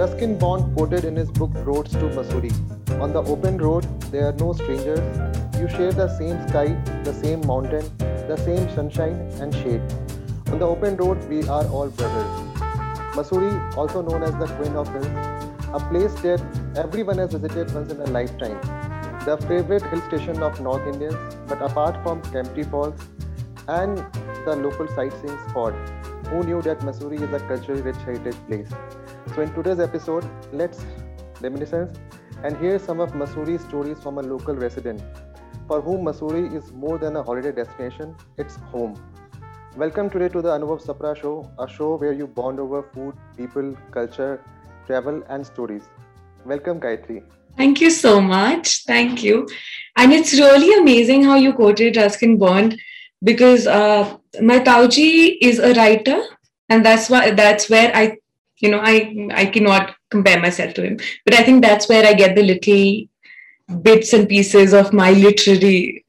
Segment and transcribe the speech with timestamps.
[0.00, 2.54] Ruskin Bond quoted in his book Roads to Mussoorie
[3.02, 5.02] On the open road, there are no strangers.
[5.58, 6.68] You share the same sky,
[7.04, 7.84] the same mountain,
[8.30, 9.82] the same sunshine and shade.
[10.52, 12.30] On the open road, we are all brothers.
[13.16, 16.40] Mussoorie, also known as the Queen of Hills, a place that
[16.76, 18.58] everyone has visited once in a lifetime.
[19.26, 22.98] The favorite hill station of North Indians, but apart from Kempty Falls
[23.68, 23.98] and
[24.46, 25.74] the local sightseeing spot,
[26.28, 28.72] who knew that Mussoorie is a culturally rich heritage place?
[29.28, 30.84] So in today's episode, let's
[31.40, 31.98] reminiscence
[32.42, 35.02] and hear some of Mussoorie's stories from a local resident
[35.68, 39.00] for whom Masuri is more than a holiday destination, it's home.
[39.76, 43.76] Welcome today to the Anubhav Sapra Show, a show where you bond over food, people,
[43.92, 44.42] culture,
[44.86, 45.84] travel, and stories.
[46.44, 47.22] Welcome, Gayatri.
[47.56, 48.84] Thank you so much.
[48.84, 49.48] Thank you.
[49.96, 52.76] And it's really amazing how you quoted Ruskin Bond
[53.22, 56.20] because uh, my Tauji is a writer,
[56.68, 58.16] and that's why that's where I
[58.60, 60.98] you know i i cannot compare myself to him.
[61.24, 66.04] But i think that's where i get the little bits and pieces of my literary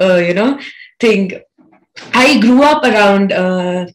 [0.00, 0.58] uh, you know
[1.00, 1.40] thing.
[2.14, 3.86] I grew up around uh,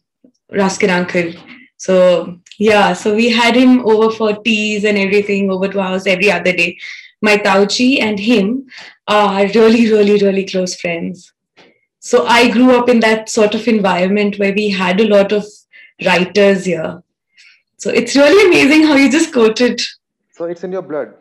[0.52, 1.32] ruskin uncle.
[1.76, 6.30] So yeah so we had him over for teas and everything over to house every
[6.30, 6.78] other day.
[7.20, 8.68] My tauchi and him
[9.08, 11.32] are really really really close friends.
[12.00, 15.44] So i grew up in that sort of environment where we had a lot of
[16.06, 17.02] writers here
[17.78, 19.80] so it's really amazing how you just quoted.
[20.32, 21.14] So it's in your blood.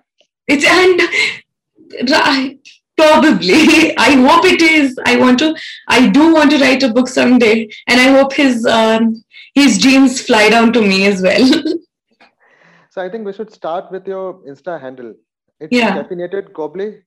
[0.48, 2.60] It's and right,
[2.98, 3.96] probably.
[3.98, 4.98] I hope it is.
[5.06, 5.56] I want to.
[5.88, 10.20] I do want to write a book someday, and I hope his um, his dreams
[10.22, 11.48] fly down to me as well.
[12.90, 15.14] so I think we should start with your Insta handle.
[15.60, 15.96] It's yeah.
[15.96, 17.04] caffeinated goblet.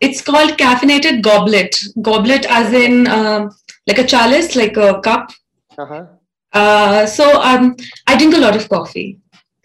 [0.00, 1.74] It's called caffeinated goblet.
[2.02, 3.50] Goblet, as in um,
[3.86, 5.30] like a chalice, like a cup.
[5.78, 6.06] Uh-huh.
[6.56, 7.76] Uh, so um,
[8.06, 9.18] I drink a lot of coffee.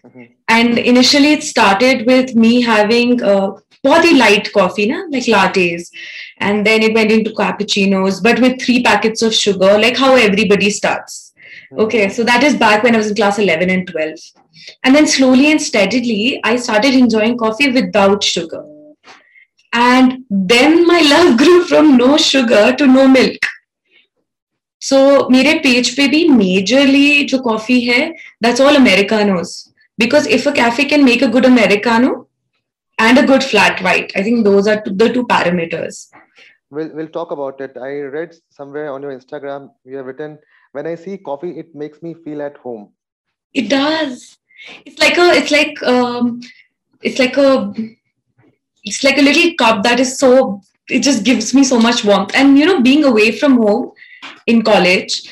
[0.04, 0.24] Mm-hmm.
[0.48, 3.52] And initially, it started with me having uh,
[3.84, 5.04] light coffee, na?
[5.10, 5.90] like lattes.
[6.38, 10.68] And then it went into cappuccinos, but with three packets of sugar, like how everybody
[10.70, 11.32] starts.
[11.72, 11.80] Mm-hmm.
[11.84, 14.18] Okay, so that is back when I was in class 11 and 12.
[14.84, 18.64] And then slowly and steadily, I started enjoying coffee without sugar.
[19.72, 23.51] And then my love grew from no sugar to no milk.
[24.81, 27.99] So so, मेरे page पे भी majorly जो coffee है
[28.43, 29.57] that's all americanos
[29.99, 32.15] because if a cafe can make a good americano
[32.99, 34.11] and a good flat white.
[34.15, 36.09] I think those are the two parameters.
[36.69, 37.77] We'll, we'll talk about it.
[37.77, 40.39] I read somewhere on your Instagram, you have written,
[40.73, 42.89] when I see coffee, it makes me feel at home.
[43.53, 44.37] It does.
[44.85, 46.41] It's like a, it's like, um,
[47.01, 47.73] it's like a,
[48.83, 52.31] it's like a little cup that is so, it just gives me so much warmth.
[52.33, 53.91] And, you know, being away from home,
[54.48, 55.22] in college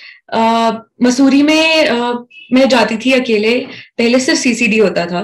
[1.03, 2.15] Mussoorie में uh,
[2.53, 3.59] मैं जाती थी अकेले
[3.99, 5.23] पहले सिर्फ़ CCD होता था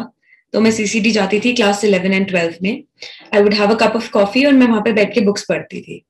[0.55, 2.83] तो मैं सीसीडी जाती थी क्लास इलेवन एंड ट्वेल्व में।
[3.35, 5.81] I would have a cup of coffee और मैं वहाँ पे बैठ के बुक्स पढ़ती
[5.81, 6.03] थी।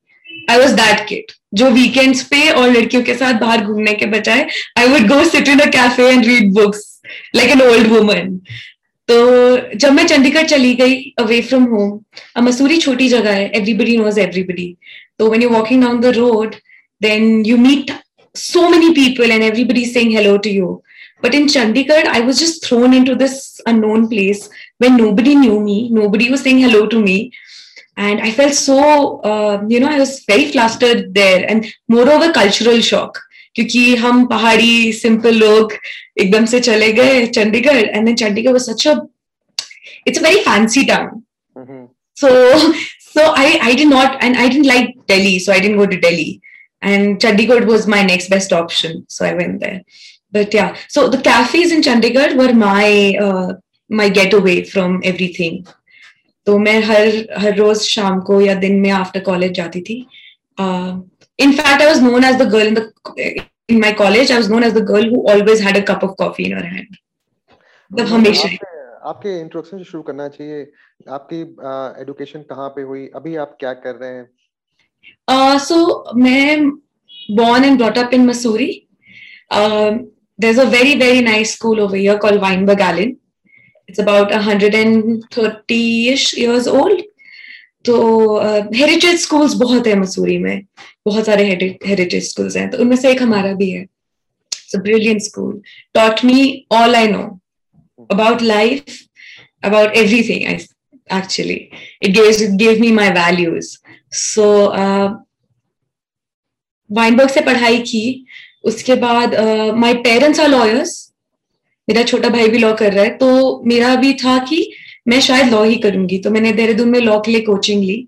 [0.50, 4.46] आई वॉज़ दैट किट जो वीकेंड्स पे और लड़कियों के साथ बाहर घूमने के बजाय
[4.78, 6.84] I would go sit in a cafe and read books
[7.36, 8.38] like an old woman
[9.08, 9.16] तो
[9.76, 14.74] जब मैं चंडीगढ़ चली गई अवे फ्रॉम होम मसूरी छोटी जगह है एवरीबडी नोज़ एवरीबडी
[15.18, 16.54] तो when you walking down the road
[17.01, 17.91] then you meet
[18.35, 20.81] so many people and everybody's saying hello to you.
[21.21, 25.89] But in Chandigarh, I was just thrown into this unknown place where nobody knew me,
[25.89, 27.31] nobody was saying hello to me.
[27.97, 32.81] And I felt so, uh, you know, I was very flustered there and moreover, cultural
[32.81, 33.19] shock.
[33.55, 35.73] क्योंकि हम पहाड़ी simple लोग
[36.21, 38.93] एकदम से चले गए Chandigarh and then Chandigarh was such a
[40.07, 41.87] it's a very fancy town
[42.21, 42.29] so
[43.03, 45.99] so i i did not and i didn't like delhi so i didn't go to
[46.05, 46.29] delhi
[46.92, 49.82] And Chandigarh was my next best option, so I went there.
[50.32, 53.54] But yeah, so the cafes in Chandigarh were my uh,
[53.90, 55.66] my getaway from everything.
[56.46, 57.06] तो मैं हर
[57.42, 60.06] हर रोज शाम को या दिन में after college जाती थी
[61.38, 62.84] in fact i was known as the girl in the
[63.68, 66.14] in my college i was known as the girl who always had a cup of
[66.20, 66.96] coffee in her hand
[67.90, 68.48] मतलब हमेशा
[69.10, 70.62] आपके introduction से शुरू करना चाहिए
[71.16, 71.40] आपकी
[72.02, 74.28] एजुकेशन कहाँ पे हुई अभी आप क्या कर रहे हैं
[75.28, 75.76] सो
[76.16, 76.68] मैं
[77.36, 78.70] born and brought up in Mussoorie
[79.52, 83.16] there is a very very nice school over here call wine Allen
[83.88, 87.02] it's about hundred and thirty years old
[87.86, 87.96] तो
[88.74, 90.62] हेरिटेज स्कूल्स बहुत है मसूरी में.
[91.06, 91.44] बहुत सारे
[91.86, 93.84] हेरिटेज स्कूल्स हैं। तो उनमें से एक हमारा भी है।
[94.76, 95.60] Brilliant school
[95.94, 97.22] taught me all I know
[98.10, 98.84] about life
[99.64, 100.56] about everything I
[101.10, 101.70] Actually.
[102.00, 103.66] It gave gave me my values.
[104.12, 104.44] So
[106.90, 108.26] Wynberg uh, से पढ़ाई की
[108.64, 109.34] उसके बाद
[109.76, 110.94] माय पेरेंट्स आर लॉयर्स
[111.88, 114.58] मेरा छोटा भाई भी लॉ कर रहा है तो मेरा भी था कि
[115.08, 117.98] मैं शायद लॉ ही करूँगी। तो मैंने देहरादून में लॉ के लिए कोचिंग ली।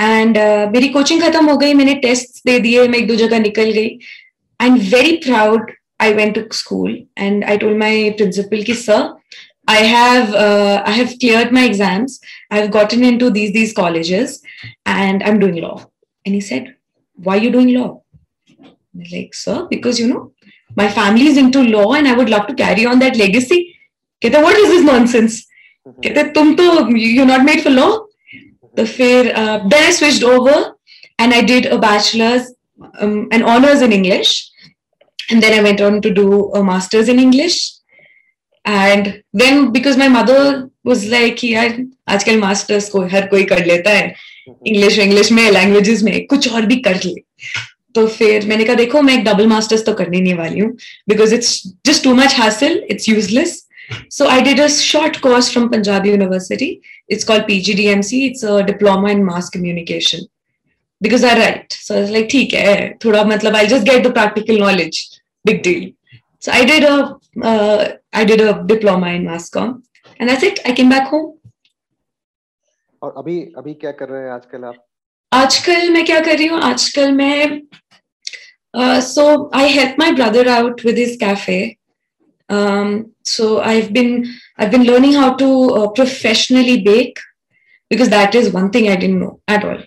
[0.00, 3.38] एंड uh, मेरी कोचिंग खत्म हो गई मैंने टेस्ट दे दिए मैं एक दो जगह
[3.38, 3.98] निकल गई।
[4.60, 5.70] I am very proud
[6.00, 9.02] I went to school and I told my principal की sir
[9.66, 12.20] I have uh, I have cleared my exams.
[12.50, 14.42] I've gotten into these these colleges,
[14.84, 15.86] and I'm doing law.
[16.26, 16.76] And he said,
[17.14, 18.02] "Why are you doing law?"
[18.60, 20.32] I'm like, sir, because you know
[20.76, 23.76] my family is into law, and I would love to carry on that legacy.
[24.20, 25.46] Kehta, what is this nonsense?
[25.86, 26.00] Mm-hmm.
[26.00, 28.00] Kehta, tum to you're not made for law.
[28.00, 28.74] Mm-hmm.
[28.74, 29.36] The fair.
[29.36, 30.74] Uh, then I switched over,
[31.18, 32.52] and I did a bachelor's,
[33.00, 34.50] um, an honors in English,
[35.30, 37.74] and then I went on to do a master's in English
[38.64, 41.76] And then because my mother was like यार
[42.08, 44.14] आजकल masters को हर कोई कर लेता है
[44.48, 47.14] English English में languages में कुछ और भी कर ले
[47.94, 50.70] तो फिर मैंने कहा देखो मैं एक डबल मास्टर्स तो करने नहीं वाली हूँ
[51.08, 53.60] because it's just too much हासिल it's useless
[54.08, 56.82] So I did a short course from Punjab University.
[57.08, 58.30] It's called PGDMC.
[58.30, 60.24] It's a diploma in mass communication.
[61.00, 61.72] Because I write.
[61.72, 65.02] So I was like, ठीक है, थोड़ा मतलब I'll just get the practical knowledge.
[65.44, 65.90] Big deal.
[66.40, 69.82] So I did a uh, I did a diploma in mass com,
[70.20, 70.60] and that's it.
[70.64, 71.30] I came back home.
[73.02, 74.84] और अभी अभी क्या कर रहे हैं आजकल आप
[75.32, 77.60] आजकल मैं क्या कर रही हूँ आजकल मैं
[79.06, 79.24] so
[79.54, 81.58] I help my brother out with his cafe
[82.48, 84.26] um, so i've been
[84.58, 87.18] i've been learning how to uh, professionally bake
[87.90, 89.82] because that is one thing i didn't know at all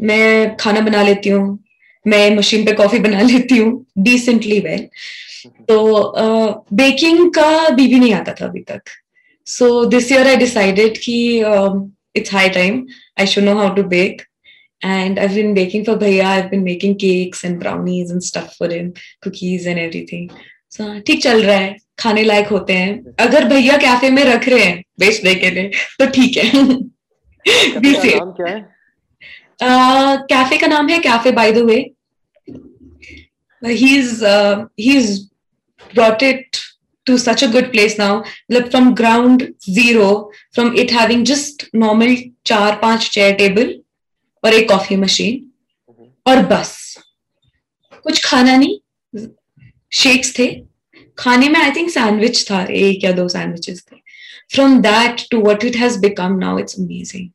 [0.00, 1.58] मैं खाना बना लेती हूँ
[2.04, 4.88] मैं machine पे coffee बना लेती हूँ डिसेंटली वेल
[5.46, 8.82] तो बेकिंग का भी नहीं आता था अभी तक।
[9.46, 11.16] So this year I decided कि
[12.16, 12.86] it's high time
[13.20, 14.22] I should know how to bake
[14.82, 16.24] and I've been baking for Bhaiya.
[16.28, 18.86] I've been making cakes and brownies and stuff for him,
[19.26, 20.24] cookies and everything.
[20.76, 24.64] So ठीक चल रहा है। खाने लायक होते हैं। अगर भैया कैफ़े में रख रहे
[24.64, 26.50] हैं बेचने के लिए तो ठीक है।
[27.46, 28.60] क्या है?
[30.32, 31.76] कैफ़े का नाम है cafe by the way
[33.62, 35.18] he is he is
[35.94, 36.60] brought it
[37.06, 38.24] to such a good place now.
[38.48, 39.42] like from ground
[39.78, 40.08] zero
[40.52, 43.74] from it having just normal चार पाँच चेयर टेबल
[44.44, 45.50] और एक कॉफ़ी मशीन
[46.26, 46.70] और बस।
[48.04, 49.26] कुछ खाना नहीं
[49.92, 50.48] शेक्स थे।
[51.18, 53.96] खाने में आई थिंक सैंडविच था एक या दो सैंडविचेस थे।
[54.54, 57.28] From that to what it has become now it's amazing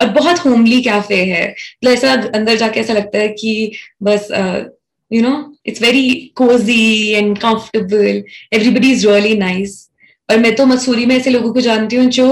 [0.00, 3.72] और बहुत होमली कैफ़े है। मतलब ऐसा अंदर जाके ऐसा लगता है कि
[4.02, 4.28] बस
[5.12, 5.32] you know
[5.66, 8.22] it's very cozy and comfortable
[8.52, 9.90] everybody is really nice
[10.30, 12.28] और मैं तो मसूरी में ऐसे लोगों को जानती हूँ जो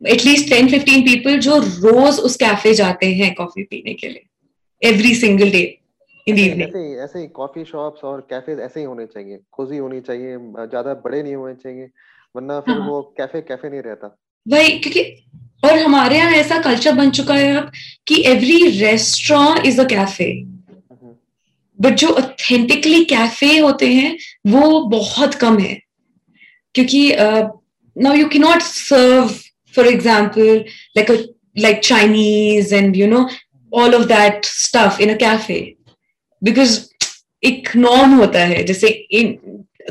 [0.00, 5.14] एटलीस्ट टेन फिफ्टीन पीपल जो रोज उस कैफ़े जाते हैं कॉफ़ी पीने के लिए एवरी
[5.14, 5.62] सिंगल डे
[6.26, 10.00] इन ऐसे ही ऐसे ही कॉफ़ी शॉप्स और कैफ़े ऐसे ही होने चाहिए कोजी होनी
[10.00, 11.88] चाहिए ज़्यादा बड़े नहीं होने चाहिए
[12.36, 12.88] वरना फिर हाँ.
[12.88, 14.08] वो कैफ़े कैफ़े नहीं रहता।
[14.46, 15.02] भाई क्योंकि
[15.64, 17.70] और हमारे यहाँ ऐसा कल्चर बन चुका है अब
[18.06, 20.53] कि every restaurant is a cafe
[21.78, 24.16] but जो ऑथेंटिकली कैफ़े होते हैं,
[24.46, 25.74] वो बहुत कम है।
[26.74, 27.10] क्योंकि
[27.96, 29.28] now you can not serve
[29.74, 30.64] for example
[30.96, 31.10] like
[31.58, 33.28] like Chinese and you know
[33.72, 35.60] all of that stuff in a café
[36.42, 36.80] because
[37.42, 38.88] एक नॉर्म होता है, जैसे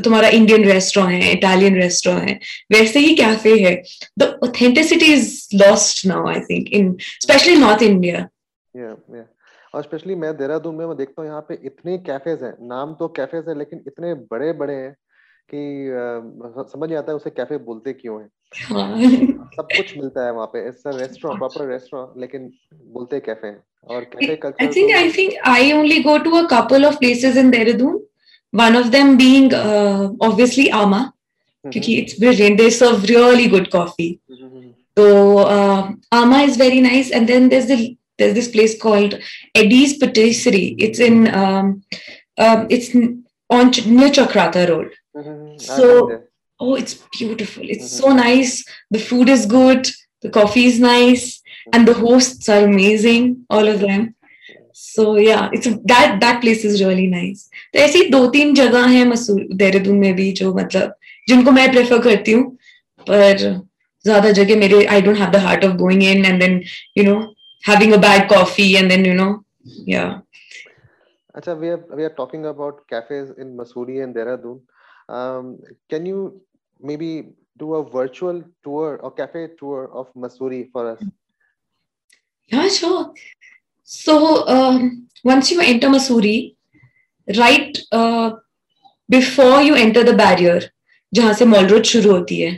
[0.04, 2.40] तुम्हारा इंडियन रेस्टोरेंट है इटालियन रेस्टोरेंट है,
[2.72, 3.76] वैसे ही कैफ़े है।
[4.20, 8.28] The authenticity is lost now I think in specially north India
[9.74, 13.08] और स्पेशली मैं देहरादून में मैं देखता हूँ यहाँ पे इतने कैफेज हैं। नाम तो
[13.20, 14.94] कैफेज है लेकिन इतने बड़े बड़े हैं
[15.54, 15.62] कि
[16.72, 18.28] समझ नहीं आता है उसे कैफ़े बोलते क्यों है।
[18.70, 18.98] हाँ।
[19.56, 22.52] सब कुछ मिलता है वहाँ पे। इट्स रेस्टोरेंट प्रॉपर रेस्टोरेंट लेकिन
[22.94, 26.48] बोलते कैफ़े हैं। और café culture I think I think I only go to a
[26.52, 28.02] couple of places in Dehradun
[28.54, 30.98] one of them being uh, obviously Ama
[31.66, 34.20] क्योंकि it's brilliant they serve really good coffee.
[34.98, 35.06] So
[35.38, 37.78] uh, Ama is very nice and then there's the
[38.19, 39.15] there's this place called
[39.55, 41.83] Eddie's Patisserie it's in um,
[42.39, 42.95] um, it's
[43.59, 44.91] on near Chakrata Road
[45.71, 45.87] so
[46.61, 48.53] oh it's beautiful it's so nice
[48.91, 49.89] the food is good
[50.23, 51.27] the coffee is nice
[51.73, 54.15] and the hosts are amazing all of them
[54.73, 59.05] so yeah it's that that place is really nice तो ऐसी दो तीन जगह हैं
[59.07, 60.95] मसूर देहरादून में भी जो मतलब
[61.29, 62.45] जिनको मैं प्रेफर करती हूँ
[63.09, 63.39] पर
[64.05, 66.63] ज्यादा जगह मेरे I don't have the heart of going in and then
[66.99, 67.17] you know
[67.70, 69.32] having a bad coffee and then you know
[69.90, 70.06] yeah
[71.36, 74.60] Acha, we are we are talking about cafes in Masuri and Dehradun.
[75.10, 75.58] Um,
[75.90, 76.42] can you
[76.80, 81.04] maybe do a virtual tour or cafe tour of Masuri for us?
[82.52, 83.14] Yeah, sure.
[83.84, 86.56] So um, once you enter Masuri,
[87.28, 88.34] right uh,
[89.10, 90.62] before you enter the barrier,
[91.14, 92.58] जहाँ से mall road शुरू होती है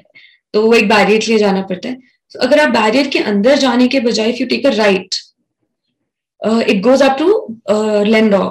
[0.54, 1.98] तो वो एक barrier के लिए जाना पड़ता है
[2.32, 5.16] so अगर आप बैरियर के अंदर जाने के बजाय if you take a right
[6.70, 8.46] it goes up to Landour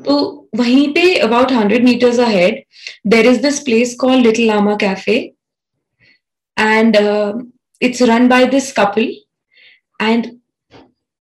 [0.00, 0.16] तो
[0.56, 2.62] वहीं पे about hundred meters ahead
[3.06, 5.16] there is this place call Little Lama Café
[6.56, 6.96] and
[7.82, 9.12] it's run by this couple
[10.00, 10.26] and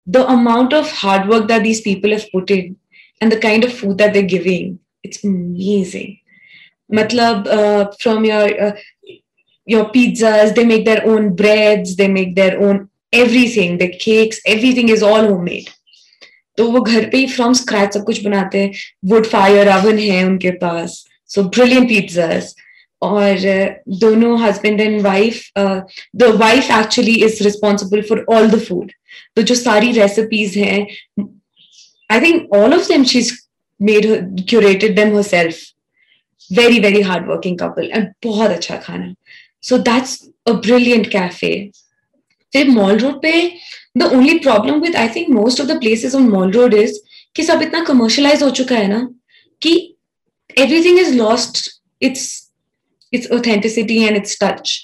[0.06, 2.74] the amount of hard work that these people have put in
[3.20, 6.14] and the kind of food that they giving it's amazing
[6.90, 7.48] मतलब
[8.00, 8.74] from your
[9.66, 14.88] your pizzas, they make their own breads, they make their own everything, the cakes, everything
[14.96, 15.68] is all homemade.
[16.58, 18.72] तो वो घर पे ही from scratch सब कुछ बनाते हैं।
[19.10, 21.04] वुड फायर अवन है उनके पास।
[21.34, 22.54] सो ब्रिलियंट पिज्जास
[23.02, 23.38] और
[24.00, 28.92] दोनों husband and wife the wife actually is responsible for all the food
[29.36, 30.86] तो जो सारी रेसिपीज़ हैं
[32.10, 33.22] I think all of them she
[33.80, 34.06] made
[34.48, 35.56] curated them herself
[36.50, 39.14] very very hard working couple and बहुत अच्छा खाना।
[39.64, 41.52] So that's a brilliant café
[42.52, 43.32] फिर mall road पे
[43.98, 46.98] the only problem with I think most of the places on mall road is
[47.36, 49.08] कि सब इतना commercialise हो चुका है ना,
[49.62, 49.96] कि
[50.56, 51.68] everything is lost
[52.02, 52.26] its
[53.12, 54.78] its authenticity and its touch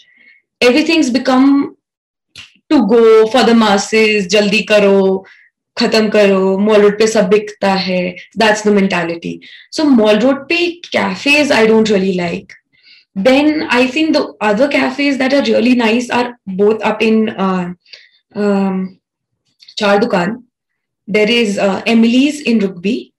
[0.61, 1.75] everything's become
[2.71, 5.25] to go for the masses जल्दी करो
[5.77, 8.03] खत्म करो मॉल रोड पे सब बिकता है
[8.39, 9.39] that's the mentality
[9.73, 12.53] so mall road पे cafés I don't really like
[13.16, 17.74] then i think the other cafes that are really nice are both up in uh,
[18.36, 19.00] um,
[19.76, 20.44] Char Dukan.
[21.08, 23.14] There is uh, Emily's in Rugby.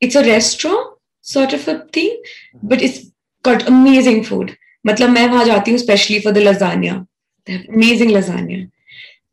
[0.00, 2.20] It's a restaurant sort of a thing,
[2.62, 3.10] but it's
[3.42, 4.56] got amazing food.
[4.86, 7.06] मतलब मैं वहां जाती हूँ especially for the lasagna.
[7.46, 8.70] They have amazing lasagna.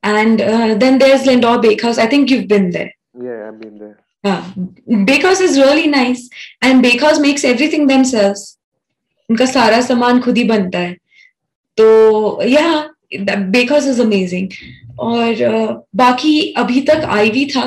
[0.04, 1.98] And uh, then there's Lindor Bakehouse.
[1.98, 2.92] I think you've been there.
[3.14, 4.00] Yeah, I've been there.
[4.24, 5.04] Yeah.
[5.06, 6.30] Bakehouse is really nice.
[6.62, 8.55] And Bakehouse makes everything themselves.
[9.29, 10.97] उनका सारा सामान खुद ही बनता है।
[11.79, 12.91] तो या
[13.29, 14.49] बेकॉज is amazing
[15.01, 17.67] और बाकी अभी तक आईवी था।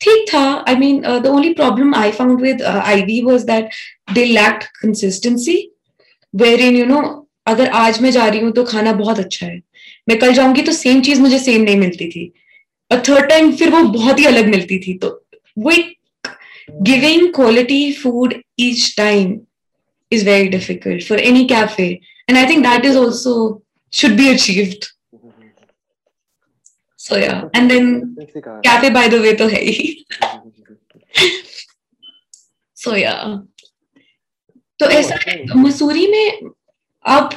[0.00, 3.70] ठीक था। I mean the only problem I found with Ivy was that
[4.14, 5.56] they lacked consistency
[6.34, 7.00] where in you know
[7.46, 9.60] अगर आज मैं जा रही हूँ तो खाना बहुत अच्छा है।
[10.08, 12.32] मैं कल जाऊँगी तो सेम चीज़ मुझे सेम नहीं मिलती थी।
[12.90, 15.08] और थर्ड टाइम फिर वो बहुत ही अलग मिलती थी। तो
[15.58, 15.94] वो एक
[16.82, 19.46] giving quality food each time
[20.10, 24.88] is very difficult for any cafe and i think that is also should be achieved
[26.96, 28.16] so yeah and then
[28.64, 29.76] cafe by the way to hai
[32.76, 33.38] so yeah
[34.80, 36.50] तो ऐसा है मसूरी में
[37.04, 37.30] अब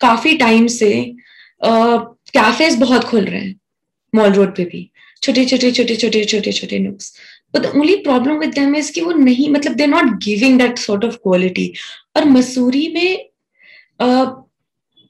[0.00, 0.90] काफ़ी time से
[1.64, 3.54] cafes बहुत खुल रहे हैं
[4.14, 4.90] मॉल रोड पे भी
[5.22, 7.12] छोटे छोटे छोटे छोटे छोटे छोटे नुक्स
[7.54, 11.04] but only problem with them is कि वो नहीं मतलब they not giving that sort
[11.04, 11.72] of quality
[12.16, 13.30] और मसूरी में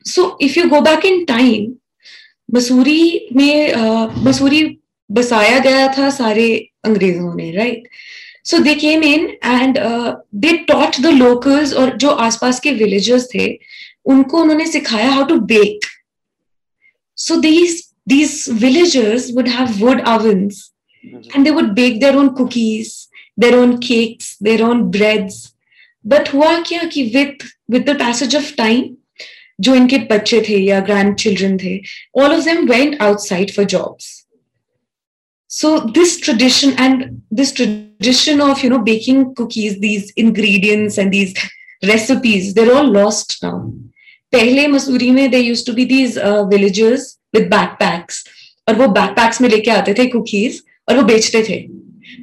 [0.06, 1.72] so if you go back in time
[2.48, 4.62] Mussoorie में uh, मसूरी
[5.10, 6.48] बसाया गया था सारे
[6.84, 7.88] अंग्रेज़ों ने right
[8.44, 9.78] so they came in and
[10.34, 13.48] they taught the locals और जो आसपास के विलेजर्स थे
[14.06, 15.86] उनको उन्होंने सिखाया how to bake
[17.18, 20.69] so these these villagers would have wood ovens
[21.05, 25.53] ovens and they would bake their own cookies, their own cakes, their own breads.
[26.03, 28.97] But हुआ क्या कि with with the passage of time,
[29.61, 31.81] जो इनके बच्चे थे या grand children थे,
[32.13, 34.25] all of them went outside for jobs.
[35.47, 41.33] So this tradition and this tradition of you know baking cookies, these ingredients and these
[41.83, 43.73] recipes, they're all lost now.
[44.31, 48.23] पहले मसूरी में there used to be these uh, villagers with backpacks
[48.67, 51.58] और वो backpacks में लेके आते थे cookies और वो बेचते थे।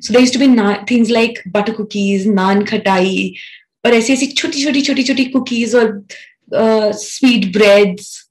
[0.02, 0.48] So there to be
[0.92, 2.28] things like butter cookies
[2.66, 3.34] nankhatai
[3.86, 6.06] और ऐसी ऐसी छोटी छोटी छोटी छोटी कुकीज और
[6.54, 8.30] स्वीट uh, ब्रेड्स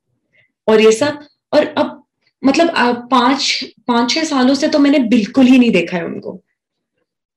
[0.68, 1.18] और ये सब।
[1.52, 2.02] और अब
[2.42, 6.32] मतलब uh, पाँच पाँच छह सालों से तो मैंने बिल्कुल ही नहीं देखा है उनको।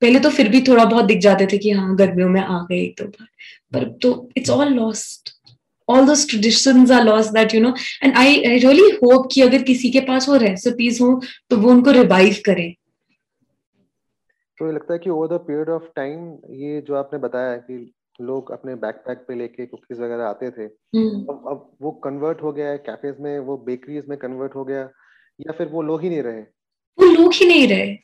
[0.02, 2.80] पहले तो फिर भी थोड़ा बहुत दिख जाते थे कि हाँ गर्मियों में आ गए
[2.82, 3.28] एक दो बार।
[3.74, 5.34] पर तो it's all lost
[5.88, 9.90] all traditions are lost that you know and I, I really hope कि अगर किसी
[9.92, 12.74] के पास वो रेसिपीज़ हो तो वो उनको रिवाइव करें।
[14.60, 17.94] तो ये लगता है कि over the period of time ये जो आपने बताया कि
[18.22, 20.66] लोग अपने बैकपैक पे लेके कुकीज वगैरह आते थे
[21.06, 24.82] अब अब वो कन्वर्ट हो गया है कैफेज में वो बेकरीज में कन्वर्ट हो गया
[25.42, 26.42] या फिर वो लोग ही नहीं रहे?
[27.00, 27.98] वो लोग ही नहीं रहे।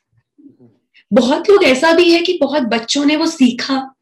[1.14, 3.96] बहुत लोग ऐसा भी है कि बहुत बच्चों ने वो सीखा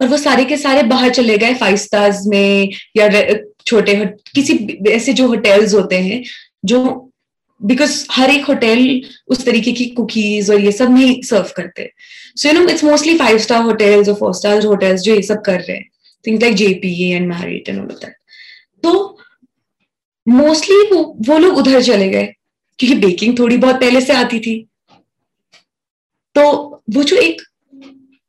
[0.00, 3.08] और वो सारे के सारे बाहर चले गए फाइव स्टार्स में या
[3.66, 6.24] छोटे किसी ऐसे जो होटल्स होते हैं
[6.64, 7.09] जो
[7.60, 11.90] बिकॉज़ हर एक होटल उस तरीके की कुकीज और ये सब नहीं सर्व करते।
[12.36, 15.42] So you know it's mostly five star hotels और फोर स्टार होटल्स जो ये सब
[15.46, 15.88] कर रहे हैं।
[16.24, 18.14] Things like JP and Marriott and all of that
[18.82, 19.18] तो
[20.26, 22.26] मोस्टली वो वो लोग उधर चले गए
[22.78, 24.56] क्योंकि बेकिंग थोड़ी बहुत पहले से आती थी।
[26.36, 26.42] तो
[26.94, 27.42] वो जो एक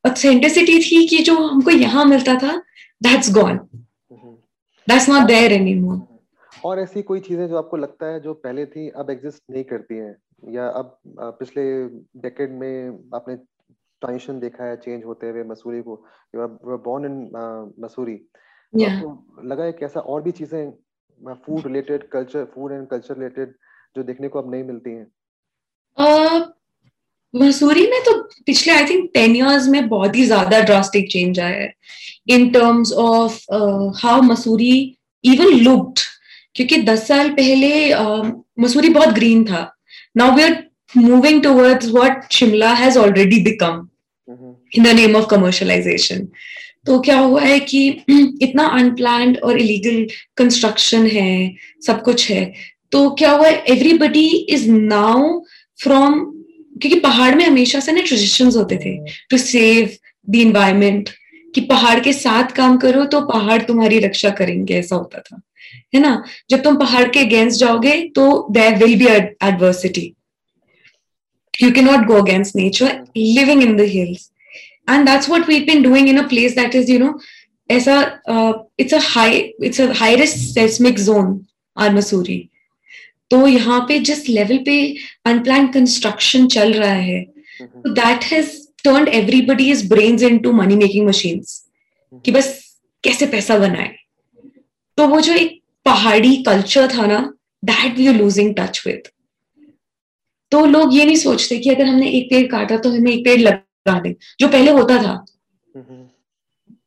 [0.06, 2.56] ऑथेंटिसिटी थी कि जो हमको यहाँ मिलता था
[3.04, 3.60] that's gone
[4.88, 5.98] that's not there anymore
[6.66, 9.96] और ऐसी कोई चीज़ें जो आपको लगता है जो पहले थी अब एग्जिस्ट नहीं करती
[9.96, 10.16] हैं?
[10.50, 10.98] या अब
[11.40, 11.64] पिछले
[12.22, 16.04] डेकेड में आपने ट्रांजिशन देखा है चेंज होते हुए मसूरी को?
[16.36, 18.16] You are born in Mussoorie.
[18.74, 20.72] आपको लगा है कैसा और भी चीज़ें
[21.22, 23.54] food related culture food and culture related
[23.96, 25.08] जो देखने को अब नहीं मिलती हैं?
[25.98, 26.48] uh,
[27.34, 28.14] मसूरी में तो
[28.46, 31.74] पिछले आई थिंक टेन इयर्स में बहुत ही ज़्यादा ड्रास्टिक चेंज आया है।
[32.30, 33.38] In terms of
[34.02, 34.74] how Mussoorie
[35.24, 36.00] even looked
[36.56, 37.70] क्योंकि दस साल पहले
[38.60, 39.62] मसूरी बहुत ग्रीन था।
[40.18, 40.64] Now we are
[40.98, 43.88] moving towards what Shimla has already become
[44.78, 46.28] in the name of commercialization
[46.86, 47.88] तो क्या हुआ है कि
[48.42, 50.06] इतना अनप्लान और इलीगल
[50.38, 51.56] कंस्ट्रक्शन है
[51.88, 52.54] सब कुछ है।
[52.92, 55.40] तो क्या हुआ है एवरीबडी इज़ नाउ
[55.80, 56.20] फ्रॉम
[56.82, 58.98] क्योंकि पहाड़ में हमेशा से ना ट्रेडिशन होते थे
[59.30, 59.90] टू सेव
[60.30, 61.10] द इन्वायरमेंट
[61.56, 65.42] कि पहाड़ के साथ काम करो तो पहाड़ तुम्हारी रक्षा करेंगे ऐसा होता था।
[65.96, 66.24] है ना?
[66.50, 70.14] जब तुम पहाड़ के अगेंस्ट जाओगे तो there will be adversity
[71.64, 74.32] you can not go against nature living in the hills
[74.90, 77.12] and that's what we've been doing in a place that is you know
[77.70, 81.40] as a uh, it's a high it's a high risk seismic zone
[81.78, 82.50] are Mussoorie
[83.30, 84.96] तो यहाँ पे जिस level पे
[85.26, 87.22] unplanned construction चल रहा है
[87.88, 88.50] that has
[88.84, 91.66] turn everybody is brain into money making machines
[92.26, 93.96] कि बस कैसे पैसा बनाए?
[94.98, 97.34] तो वो जो एक पहाड़ी कल्चर था ना
[97.66, 99.04] that we are losing touch with
[100.52, 103.42] तो लोग ये नहीं सोचते कि अगर हमने एक पेड़ काटा तो हमें एक पेड़
[103.42, 103.54] लग
[103.88, 105.26] गार्डन जो पहले होता था।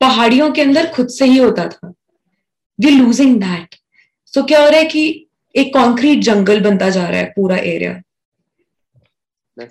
[0.00, 1.94] पहाड़ियों के अंदर खुद से ही होता था।
[2.80, 3.74] वी लूजिंग दैट
[4.26, 8.02] सो क्या हो रहा है कि एक कॉन्क्रीट जंगल बनता जा रहा है पूरा area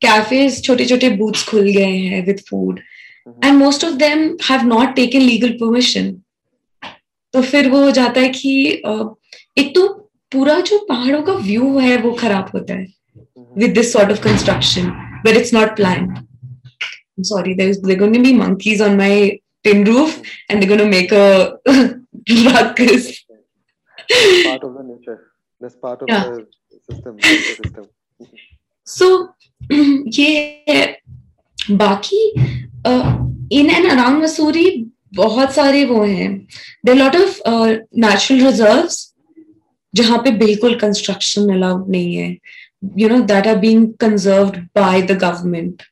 [0.02, 2.80] कैफेज छोटे छोटे बूथ्स खुल गए हैं with food
[3.44, 6.12] and most of them have not taken legal permission
[7.34, 8.52] तो फिर वो हो जाता है कि
[9.58, 9.88] एक तो
[10.32, 12.86] पूरा जो पहाड़ों का व्यू है वो खराब होता है
[13.56, 14.89] with this sort of construction
[15.26, 16.13] but it's not plan
[17.24, 19.30] sorry there is there gonna be monkeys on my
[19.63, 23.23] tin roof and there gonna make a a ruckus.
[24.43, 25.19] part of the nature.
[25.62, 26.23] That's part of yeah.
[26.23, 26.47] the
[26.89, 27.17] system.
[27.17, 27.86] The system.
[28.88, 29.30] so
[30.19, 30.97] ये
[31.58, 32.19] बाकी
[33.51, 34.69] in and around Mussoorie
[35.15, 36.30] बहुत सारे वो हैं
[36.86, 38.88] there lot of natural reserve
[39.93, 42.38] जहाँ पे बिल्कुल construction allowed नहीं है
[42.97, 45.84] you know that are being conserve by the government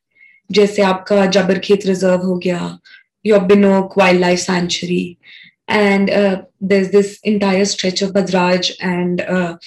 [0.49, 2.77] जैसे आपका जबर खेत रिज़र्व हो गया
[3.25, 5.05] your Benog wildlife sanctuary
[5.72, 9.58] and uh, there's this entire stretch of Badraj and uh,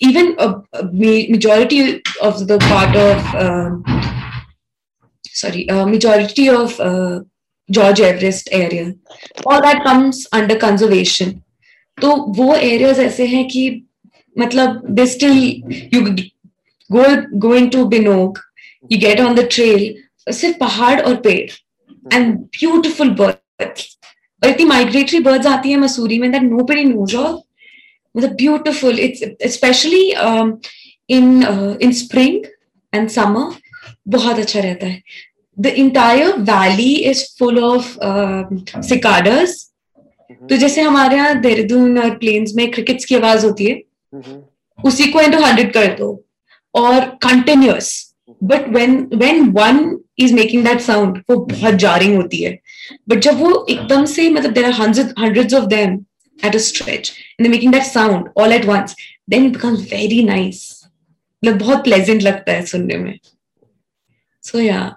[0.00, 3.84] even a, a, majority of the part of um,
[5.26, 7.20] sorry a majority of uh,
[7.70, 8.94] George Everest area
[9.44, 11.42] all that comes under conservation
[12.00, 13.62] तो वो areas ऐसे हैं कि
[14.38, 15.38] मतलब they still
[15.94, 16.00] you
[16.90, 17.04] go
[17.46, 18.38] going to Benog
[18.92, 21.50] you get on the trail सिर्फ पहाड़ और पेड़
[22.14, 23.96] एंड ब्यूटिफुल बर्ड्स
[24.41, 27.39] और इतनी माइग्रेटरी बर्ड्स आती है मसूरी में that no buddy knows of
[28.15, 28.97] मतलब beautiful.
[28.99, 30.49] It's especially um,
[31.09, 32.39] in uh, in spring
[32.93, 33.43] and summer
[34.07, 35.01] बहुत अच्छा रहता है.
[35.57, 37.93] The entire valley is full of
[38.89, 39.53] cicadas
[40.49, 43.81] तो जैसे हमारे यहाँ देहरादून और प्लेन्स में क्रिकेट्स की आवाज़ होती है
[44.79, 46.23] उसी को इंटू हंड्रेड कर दो.
[46.75, 48.10] और continuous
[48.43, 52.57] but when when one is making that sound वो बहुत जारिंग होती है।
[53.09, 55.99] बट जब वो एकदम से मतलब there are hundreds of them
[56.39, 58.93] at a stretch and they're making that sound all at once
[59.31, 60.61] then it becomes very nice
[61.43, 64.95] मतलब बहुत प्लेजेंट लगता है सुनने में। So so, yeah yeah.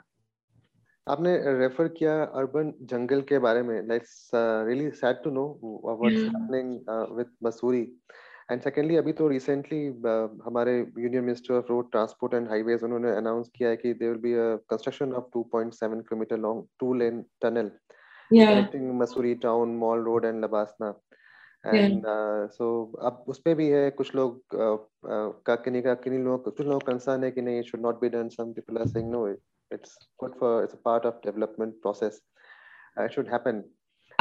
[1.06, 5.44] आपने रेफर किया अर्बन जंगल के बारे में it's really sad to know
[5.84, 6.68] what's happening
[7.18, 7.82] with Mussoorie
[8.50, 9.86] and secondly अभी तो रिसेंटली
[10.46, 14.20] हमारे union minister of road transport and highways उन्होंने अनाउंस किया है कि there will
[14.22, 17.70] be a construction of 2.7 kilometre long two lane tunnel
[18.30, 20.94] connecting Mussoorie town mall road and LBSNAA
[21.64, 22.02] and
[22.52, 22.68] so
[23.06, 27.24] अब उस पे भी है कुछ लोग का किन्हीं का किन्हीं लोग कुछ लोग कंसर्न
[27.24, 29.26] है कि नहीं should not be done some people are saying no
[29.70, 32.20] it's good for it's a part of development process
[32.98, 33.64] uh, it should happen.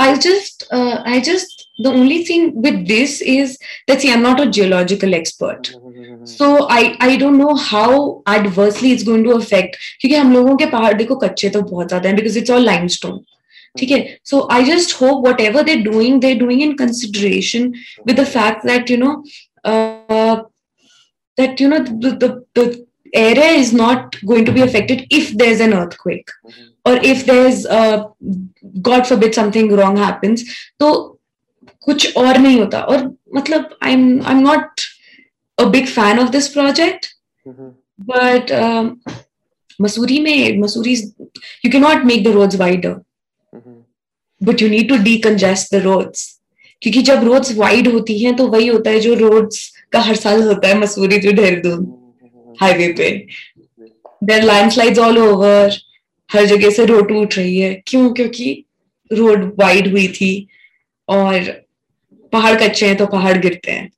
[0.00, 4.40] I just, uh, I just, the only thing with this is that see, I'm not
[4.40, 5.72] a geological expert,
[6.24, 9.76] so I, I don't know how adversely it's going to affect.
[10.00, 13.18] क्योंकि हम लोगों के पहाड़ देखो कच्चे तो बहुत ज्यादा हैं because it's all limestone.
[13.78, 18.26] ठीक है so I just hope whatever they're doing, they're doing in consideration with the
[18.26, 19.24] fact that you know
[19.64, 20.42] uh,
[21.36, 25.60] that you know the, the the area is not going to be affected if there's
[25.60, 26.28] an earthquake.
[26.46, 26.68] Mm-hmm.
[26.85, 27.97] Or if there's uh,
[28.87, 30.43] god forbid something wrong happens
[30.79, 30.89] तो
[31.83, 33.03] कुछ और नहीं होता। और
[33.35, 34.81] मतलब I am I am not
[35.57, 37.07] a big fan of this project
[38.09, 38.51] but
[39.81, 42.95] Mussoorie में Mussoorie you can not make the roads wider
[44.41, 46.27] but you need to decongest the roads
[46.81, 50.41] क्योंकि जब रोड्स वाइड होती हैं तो वही होता है जो रोड्स का हर साल
[50.47, 51.85] होता है मसूरी टू देहरादून
[52.61, 53.09] हाईवे पे।
[54.23, 55.77] देर लैंडस्लाइड्स ऑल ओवर
[56.33, 58.09] हर जगह से रोड टूट रही है। क्यों?
[58.13, 58.65] क्योंकि
[59.11, 60.47] रोड वाइड हुई थी
[61.07, 61.51] और
[62.33, 63.89] पहाड़ कच्चे हैं तो पहाड़ गिरते हैं।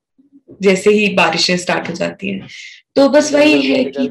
[0.61, 2.47] जैसे ही बारिशें स्टार्ट हो जाती हैं।
[2.95, 4.03] तो बस वही है कि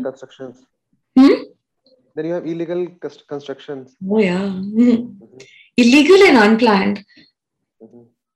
[2.51, 3.85] illegal construction
[5.79, 6.99] illegal and unplanned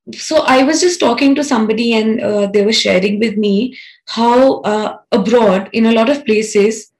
[0.08, 2.20] so I was just talking to somebody and
[2.52, 3.72] there sharing with me
[4.10, 4.52] how
[5.18, 6.90] abroad in a lot of places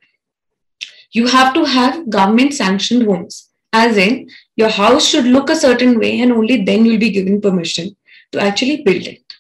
[1.12, 6.00] you have to have government sanctioned homes as in your house should look a certain
[6.00, 7.96] way and only then you'll be given permission
[8.32, 9.38] to actually build it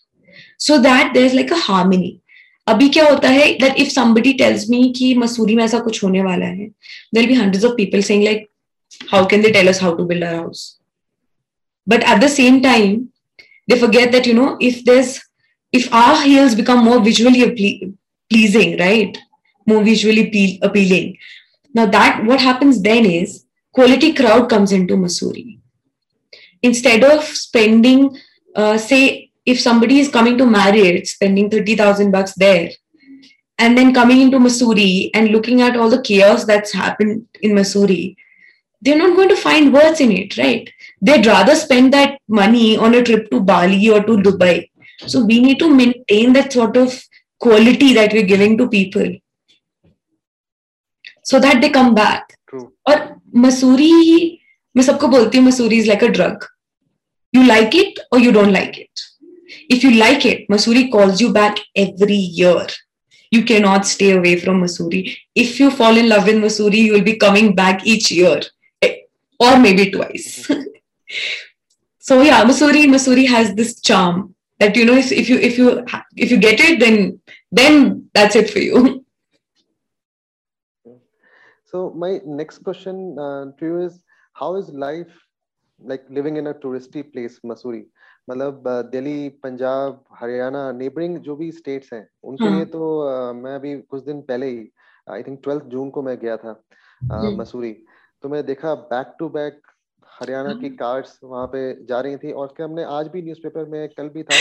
[0.57, 2.19] so that there's like a harmony
[2.67, 6.21] अभी क्या होता है that if somebody tells me कि मसूरी में ऐसा कुछ होने
[6.23, 6.69] वाला है
[7.13, 8.49] there'll be hundreds of people saying like
[9.11, 10.63] how can they tell us how to build our house
[11.93, 13.09] but at the same time
[13.67, 15.13] they forget that you know if there's
[15.79, 17.43] if our hills become more visually
[18.29, 19.17] pleasing right
[19.71, 20.25] more visually
[20.61, 21.17] appealing
[21.74, 25.60] now that what happens then is quality crowd comes into Mussoorie.
[26.62, 28.16] Instead of spending,
[28.54, 32.70] uh, say, if somebody is coming to Marriott, spending 30,000 bucks there,
[33.58, 38.16] and then coming into Mussoorie and looking at all the chaos that's happened in Mussoorie,
[38.80, 40.70] they're not going to find words in it, right?
[41.00, 44.70] They'd rather spend that money on a trip to Bali or to Dubai.
[45.06, 47.00] So we need to maintain that sort of
[47.40, 49.16] quality that we're giving to people
[51.27, 52.39] so that they come back
[52.87, 52.99] और
[53.43, 53.91] मसूरी
[54.77, 56.45] मैं सबको बोलती हूँ Mussoorie is like a drug
[57.35, 59.01] you like it और you don't like it
[59.69, 62.67] if you like it, Masuri calls you back every year.
[63.31, 65.17] You cannot stay away from Masuri.
[65.33, 68.41] If you fall in love with Masuri, you will be coming back each year,
[69.39, 70.47] or maybe twice.
[71.99, 75.85] so yeah, Masuri, Masuri has this charm that you know if, if you if you
[76.15, 77.19] if you get it, then
[77.51, 79.05] then that's it for you.
[81.72, 84.02] So my next question uh, to you is,
[84.32, 85.12] how is life
[85.80, 87.84] like living in a touristy place, Masuri?
[88.30, 92.56] मतलब Delhi Punjab Haryana neighbouring जो भी states हैं उनके हाँ.
[92.56, 94.68] लिए तो uh, मैं अभी कुछ दिन पहले ही
[95.10, 96.54] आई थिंक ट्वेल्थ जून को मैं गया था
[97.12, 97.72] uh, मसूरी
[98.22, 99.60] तो मैं देखा बैक टू बैक
[100.20, 103.88] हरियाणा की कार्स वहाँ पे जा रही थी और क्या हमने आज भी न्यूज़पेपर में
[103.88, 104.40] कल भी था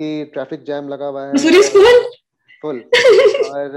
[0.00, 1.32] कि ट्रैफ़िक जैम लगा हुआ है।
[2.62, 2.84] फुल
[3.52, 3.70] और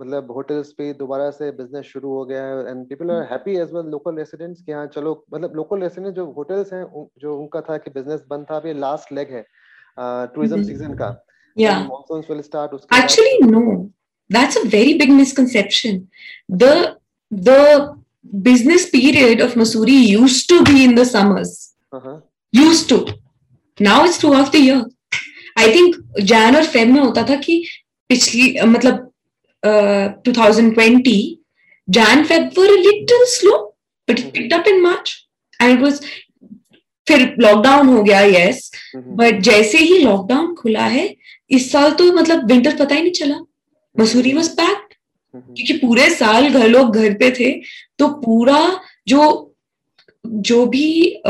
[0.00, 3.68] मतलब होटल्स भी दोबारा से बिज़नेस शुरू हो गया है and people are happy as
[3.72, 7.76] well local residents कि हाँ चलो मतलब लोकल रेसिडेंट्स जो होटल्स हैं जो उनका था
[7.76, 9.46] कि बिज़नेस बंद था अभी लास्ट लेग है
[10.00, 11.26] टूरिज़्म सीज़न का।
[21.04, 21.74] Summers
[22.88, 23.06] to
[23.82, 24.76] now it's through of the year
[26.56, 26.64] और
[27.00, 27.64] होता था कि
[28.10, 29.10] पिछली मतलब
[30.24, 31.18] two thousand twenty
[31.88, 33.56] Jan Feb were little slow
[34.08, 35.14] but it picked up in March
[35.62, 36.00] and it was
[37.08, 41.16] फिर लॉकडाउन हो गया यस बट जैसे ही लॉकडाउन खुला है
[41.50, 43.38] इस साल तो मतलब विंटर पता ही नहीं चला।
[44.00, 44.94] मसूरी वॉज़ पैक्ड
[45.34, 47.50] क्योंकि पूरे साल घर लोग घर पे थे
[47.98, 49.46] तो पूरा जो
[50.26, 51.20] जो भी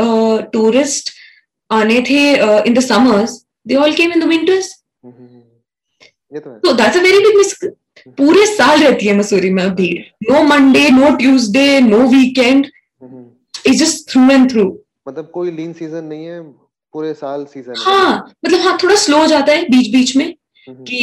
[0.53, 1.15] टूरिस्ट uh,
[1.71, 2.21] आने थे
[2.67, 4.69] in the summers they all came in the winters
[6.63, 7.53] so that's a very big miss
[8.17, 9.99] पूरे साल रहती है मसूरी में भीड़।
[10.31, 12.65] No Monday no Tuesday no weekend
[13.67, 14.63] it's just through and through
[15.07, 16.39] मतलब कोई लीन सीज़न नहीं है
[16.93, 20.33] पूरे साल सीज़न हाँ। मतलब हाँ थोड़ा स्लो हो जाता है बीच बीच में
[20.87, 21.01] कि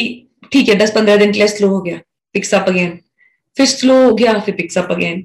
[0.53, 2.01] ठीक है दस पंद्रह दिन के लिए स्लो हो गया।
[2.35, 2.99] पिक्स अप अगेन
[3.57, 5.21] फिर स्लो हो गया फिर पिक्स अप अगेन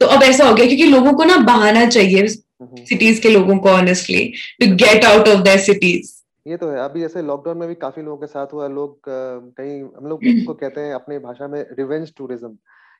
[0.00, 3.68] तो अब ऐसा हो गया क्योंकि लोगों को ना बहाना चाहिए सिटीज़ के लोगों को
[3.70, 4.24] honestly
[4.60, 6.12] to get out of their cities
[6.50, 9.80] ये तो है अभी जैसे लॉकडाउन में भी काफ़ी लोगों के साथ हुआ लोग कहीं
[9.82, 12.54] हम लोग को कहते हैं अपने भाषा में रिवेंज टूरिज़्म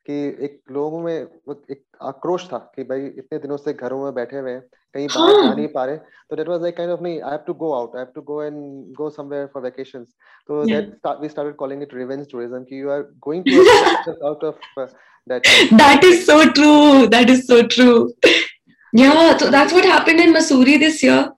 [0.06, 4.38] कि एक लोगों में एक आक्रोश था कि भाई इतने दिनों से घरों में बैठे
[4.38, 4.60] हुए हैं
[4.94, 7.44] कहीं बाहर जा नहीं पा रहे तो that was like kind of नहीं I have
[7.46, 8.56] to go out I have to go and
[8.94, 10.06] go somewhere for vacations
[10.48, 14.88] तो that we started calling it revenge tourism कि you are going to out of
[15.28, 18.12] that is so true that is so true.
[18.92, 21.18] Yeah so that's what happened in Masuri this year.
[21.18, 21.28] uh,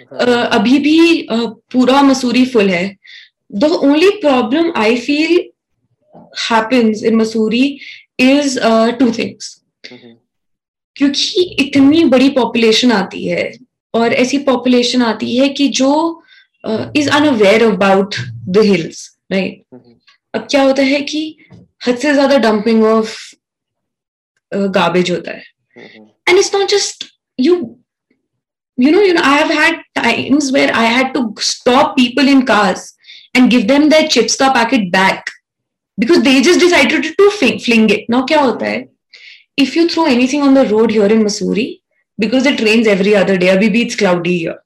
[0.00, 2.96] अभी भी पूरा Mussoorie full है।
[3.52, 5.40] The only problem I feel
[6.36, 7.20] happens in
[8.18, 9.48] is uh, two things.
[9.84, 10.14] mm-hmm.
[10.96, 13.52] क्योंकि इतनी बड़ी population आती है
[13.94, 15.90] और ऐसी पॉपुलेशन आती है कि जो
[16.96, 18.14] is unaware about
[18.48, 19.62] the hills right
[20.34, 21.36] अब क्या होता है कि
[21.86, 23.16] हद से ज़्यादा डंपिंग ऑफ़
[24.52, 25.44] गार्बेज होता है।
[26.28, 27.04] And it's not just
[27.40, 27.77] you
[28.77, 32.45] you know you know i have had times where i had to stop people in
[32.45, 32.93] cars
[33.33, 35.29] and give them their chips ka packet back
[35.97, 38.81] because they just decided to fling it now kya hota hai
[39.57, 41.83] if you throw anything on the road here in Missouri,
[42.17, 44.57] because it rains every other day, अभी भी it's cloudy here,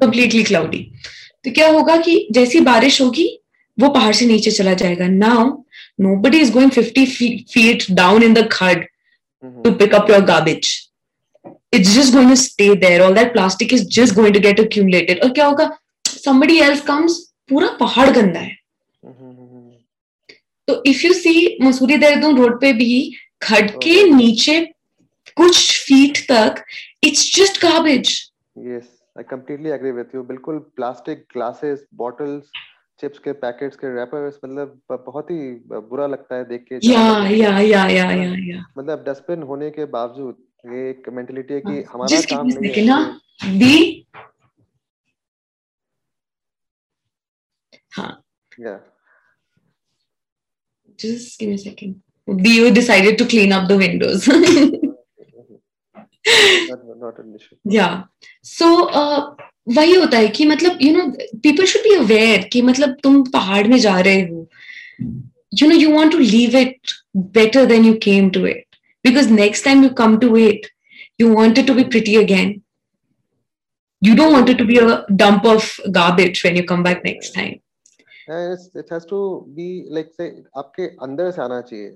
[0.00, 0.92] completely cloudy.
[1.44, 3.26] तो क्या होगा कि जैसी बारिश होगी
[3.80, 5.64] वो पहाड़ से नीचे चला जाएगा now
[5.98, 7.06] nobody is going 50
[7.52, 8.84] feet down in the khud
[9.42, 9.62] mm-hmm.
[9.62, 10.70] to pick up your garbage
[11.73, 13.03] it's just going to stay there.
[13.03, 15.19] All that plastic is just going to get accumulated.
[15.23, 15.69] और क्या होगा?
[16.05, 18.55] Somebody else comes पूरा पहाड़ गंदा है।
[20.67, 24.59] तो if you see Mussoorie Dehradun road पे भी खड के नीचे
[25.37, 26.63] कुछ फीट तक
[27.03, 28.09] it's just garbage
[28.57, 32.43] yes I completely agree with you बिल्कुल प्लास्टिक ग्लासेस बॉटल्स
[33.01, 35.39] चिप्स के पैकेट्स के रैपर्स मतलब बहुत ही
[35.71, 39.85] बुरा लगता है देख के। या या या या या या मतलब डस्टबिन होने के
[39.95, 40.35] बावजूद
[40.73, 44.07] ये एक मेंटालिटी है कि हमारा काम नहीं है। बी
[47.93, 48.11] हाँ।
[48.59, 48.79] या
[50.99, 51.95] just give me a second.
[52.27, 54.27] You decided to clean up the windows.
[56.69, 57.55] Not, not an issue.
[57.63, 58.01] yeah.
[58.43, 58.67] So
[59.01, 59.21] uh,
[59.67, 63.67] वही होता है कि मतलब you know people should be aware कि मतलब तुम पहाड़
[63.67, 64.49] में जा रहे हो।
[65.53, 68.66] You know you want to leave it better than you came to it
[69.04, 70.68] because next time you come to it
[71.18, 72.62] you want it to be pretty again
[74.02, 77.32] you don't want it to be a dump of garbage when you come back next
[77.32, 77.60] time
[78.74, 79.20] it has to
[79.54, 81.90] be like say आपके अंदर से आना चाहिए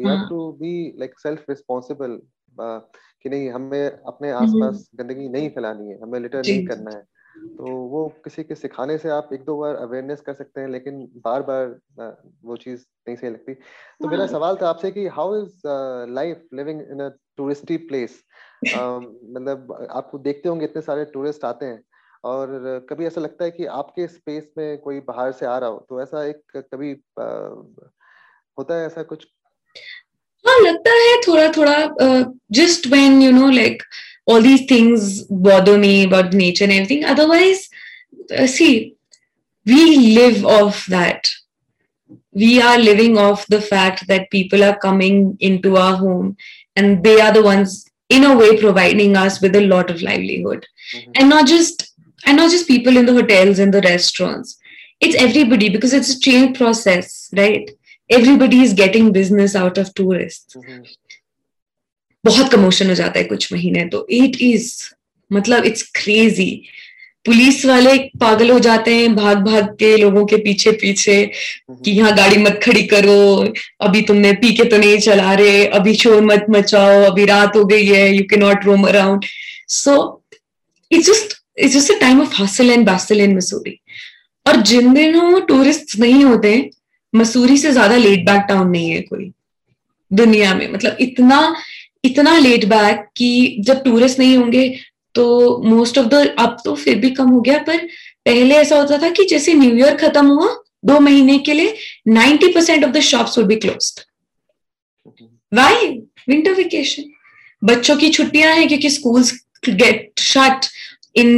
[0.00, 2.18] you have to be like self responsible
[3.22, 7.02] कि नहीं हमें अपने आसपास गंदगी नहीं फैलानी है हमें लिटर नहीं करना है
[7.57, 11.11] तो वो किसी के सिखाने से आप एक दो बार अवेयरनेस कर सकते हैं लेकिन
[11.15, 11.79] बार बार
[12.43, 15.61] वो चीज़ नहीं सही लगती। तो मेरा सवाल था आपसे कि how is
[16.09, 18.23] life living in a touristy place
[18.65, 21.83] मतलब आपको देखते होंगे इतने सारे टूरिस्ट आते हैं
[22.23, 22.47] और
[22.89, 26.01] कभी ऐसा लगता है कि आपके स्पेस में कोई बाहर से आ रहा हो तो
[26.01, 27.23] ऐसा एक कभी आ,
[28.59, 29.27] होता है ऐसा कुछ
[30.46, 33.82] हाँ लगता है थोड़ा थोड़ा just when you know like
[34.32, 35.06] all these things
[35.44, 37.68] bother me about nature and everything otherwise
[38.36, 38.94] uh, see
[39.66, 41.28] we live off that
[42.32, 46.36] we are living off the fact that people are coming into our home
[46.76, 50.66] and they are the ones in a way providing us with a lot of livelihood
[50.94, 51.12] mm-hmm.
[51.16, 51.92] and not just
[52.24, 54.58] and not just people in the hotels and the restaurants
[55.00, 57.70] it's everybody because it's a chain process right
[58.09, 60.57] Everybody is getting business out of tourists.
[60.57, 60.83] Mm-hmm.
[62.23, 64.71] बहुत commotion हो जाता है कुछ महीने तो it is
[65.31, 66.51] मतलब it's crazy
[67.25, 71.15] police वाले पागल हो जाते हैं भाग भाग के लोगों के पीछे पीछे
[71.69, 73.17] कि यहाँ गाड़ी मत खड़ी करो
[73.81, 77.63] अभी तुमने पी के तो नहीं चला रहे अभी शोर मत मचाओ अभी रात हो
[77.65, 79.25] गई है you cannot roam around
[79.73, 79.97] so
[80.91, 83.79] it's just it's just a time of hustle and bustle in Mussoorie
[84.45, 86.57] और जिन दिनों टूरिस्ट नहीं होते
[87.13, 89.31] मसूरी से ज़्यादा लेट बैक टाउन नहीं है कोई
[90.11, 91.55] दुनिया में। मतलब इतना
[92.05, 94.67] इतना लेट बैक कि जब टूरिस्ट नहीं होंगे
[95.15, 95.25] तो
[95.63, 97.77] मोस्ट ऑफ़ द अब तो फिर भी कम हो गया, पर
[98.25, 100.47] पहले ऐसा होता था कि जैसे न्यू ईयर खत्म हुआ,
[100.85, 101.75] दो महीने के लिए
[102.07, 103.93] ninety percent of the shops would be close
[105.51, 105.87] why
[106.29, 107.03] winter vacation
[107.61, 109.33] बच्चों की छुट्टियाँ हैं क्योंकि schools
[109.69, 110.65] get shut
[111.15, 111.29] in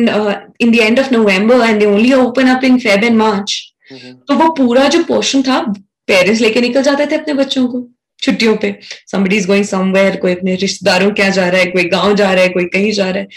[0.62, 4.36] in the end of November and they only open up in Feb and March तो
[4.36, 5.62] वो पूरा जो पोर्शन था
[6.08, 7.88] पेरेंट्स लेके निकल जाते थे अपने बच्चों को
[8.22, 8.78] छुट्टियों पे
[9.12, 12.44] समबडी इज़ गोइंग समवेयर कोई अपने रिश्तेदारों क्या जा रहा है कोई गाँव जा रहा
[12.44, 13.28] है कोई कहीं जा रहा है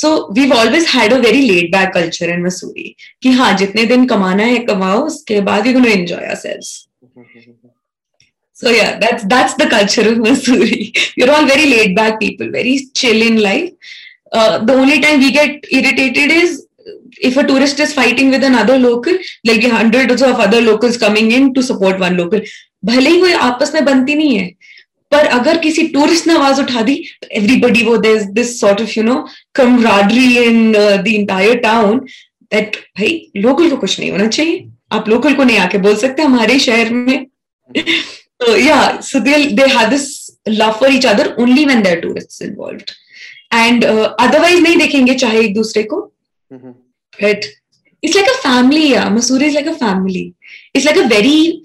[0.00, 4.06] so we always had a very laid back culture in Mussoorie कि हाँ जितने दिन
[4.06, 6.78] कमाना है कमाओ उसके बाद you gonna enjoy yourselves
[8.56, 10.78] So yeah, that's that's the culture of Missouri.
[11.18, 13.92] You're all very laid back people, very chill in life.
[14.32, 16.66] uh, the only time we get irritated is
[17.28, 21.30] if a tourist is fighting with another local, there'll be hundreds of other locals coming
[21.32, 22.40] in to support one local.
[22.84, 24.46] भले ही कोई आपस में बनती नहीं है
[25.12, 26.94] पर अगर किसी टूरिस्ट ने आवाज़ उठा दी
[27.32, 29.16] एवरीबडी वो there this sort of you know
[29.54, 31.98] camaraderie in the entire town
[32.52, 36.22] that भाई लोकल को कुछ नहीं होना चाहिए। आप लोकल को नहीं आके बोल सकते
[36.22, 37.26] हमारे शहर में।
[38.40, 40.06] तो yeah so they they have this
[40.48, 42.90] love for each other only when there tourists involved
[43.54, 46.00] and otherwise नहीं देखेंगे चाहे एक दूसरे को।
[47.18, 47.44] Right
[48.02, 49.08] it's like a family yeah.
[49.08, 50.34] Masuri is like a family.
[50.74, 51.62] It's like a very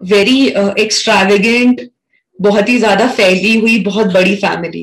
[0.00, 1.80] very uh, extravagant
[2.38, 4.82] बहुत ही ज़्यादा फैली हुई बहुत बड़ी फैमिली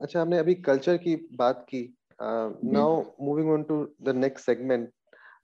[0.00, 1.82] अच्छा हमने अभी कल्चर की बात की।
[2.20, 4.88] Now moving on to the next segment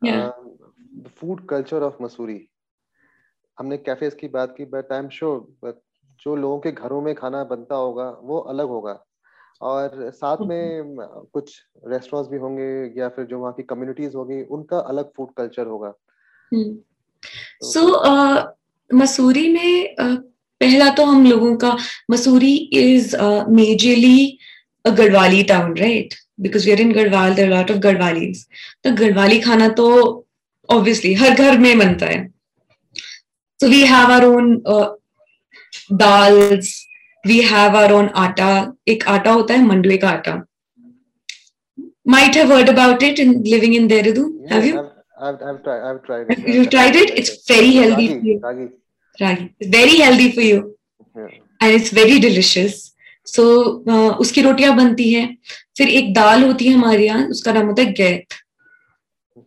[0.05, 2.41] the food culture of Mussoorie
[3.59, 5.81] हमने कैफेज की बात की बट आई एम श्योर
[6.23, 8.93] जो लोगों के घरों में खाना बनता होगा वो अलग होगा।
[9.61, 10.97] और साथ में
[11.33, 11.53] कुछ
[11.87, 15.93] रेस्टोरेंट्स भी होंगे या फिर जो वहाँ की कम्युनिटीज होगी उनका अलग फ़ूड कल्चर होगा।
[17.65, 17.83] सो
[18.91, 20.17] मसूरी में uh,
[20.61, 21.77] पहला तो हम लोगों का
[22.11, 23.17] Mussoorie is
[23.51, 24.39] majorly
[24.85, 28.47] a Garhwali town right because we are in Garhwal there lot of Garhwalis.
[28.85, 29.87] तो गढ़वाली खाना तो
[30.69, 32.27] ऑब्वियसली हर घर में बनता है।
[33.61, 34.57] So we have our own
[35.93, 36.80] dals
[37.25, 38.51] we have our own atta
[38.89, 40.35] एक आटा होता है मंडुए का आटा।
[42.09, 44.75] Might have heard about it in living in Dehradun have you
[46.55, 49.33] you tried it it's very healthy for
[49.77, 50.59] very healthy for you
[51.63, 52.87] and it's very delicious
[53.27, 53.43] so
[54.21, 55.27] उसकी रोटियाँ बनती है।
[55.77, 58.35] फिर एक दाल होती है हमारे यहाँ उसका नाम होता है गैत।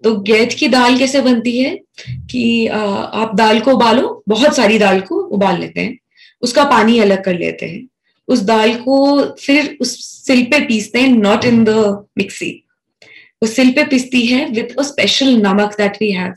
[0.03, 4.77] तो गैत की दाल कैसे बनती है कि uh, आप दाल को उबालो बहुत सारी
[4.79, 5.97] दाल को उबाल लेते हैं।
[6.43, 7.87] उसका पानी अलग कर लेते हैं।
[8.27, 11.69] उस दाल को फिर उस सिल पे पीसते हैं नॉट इन द
[12.17, 12.51] मिक्सी
[13.43, 16.33] वो सिल पे पीसती है with a special namak that we have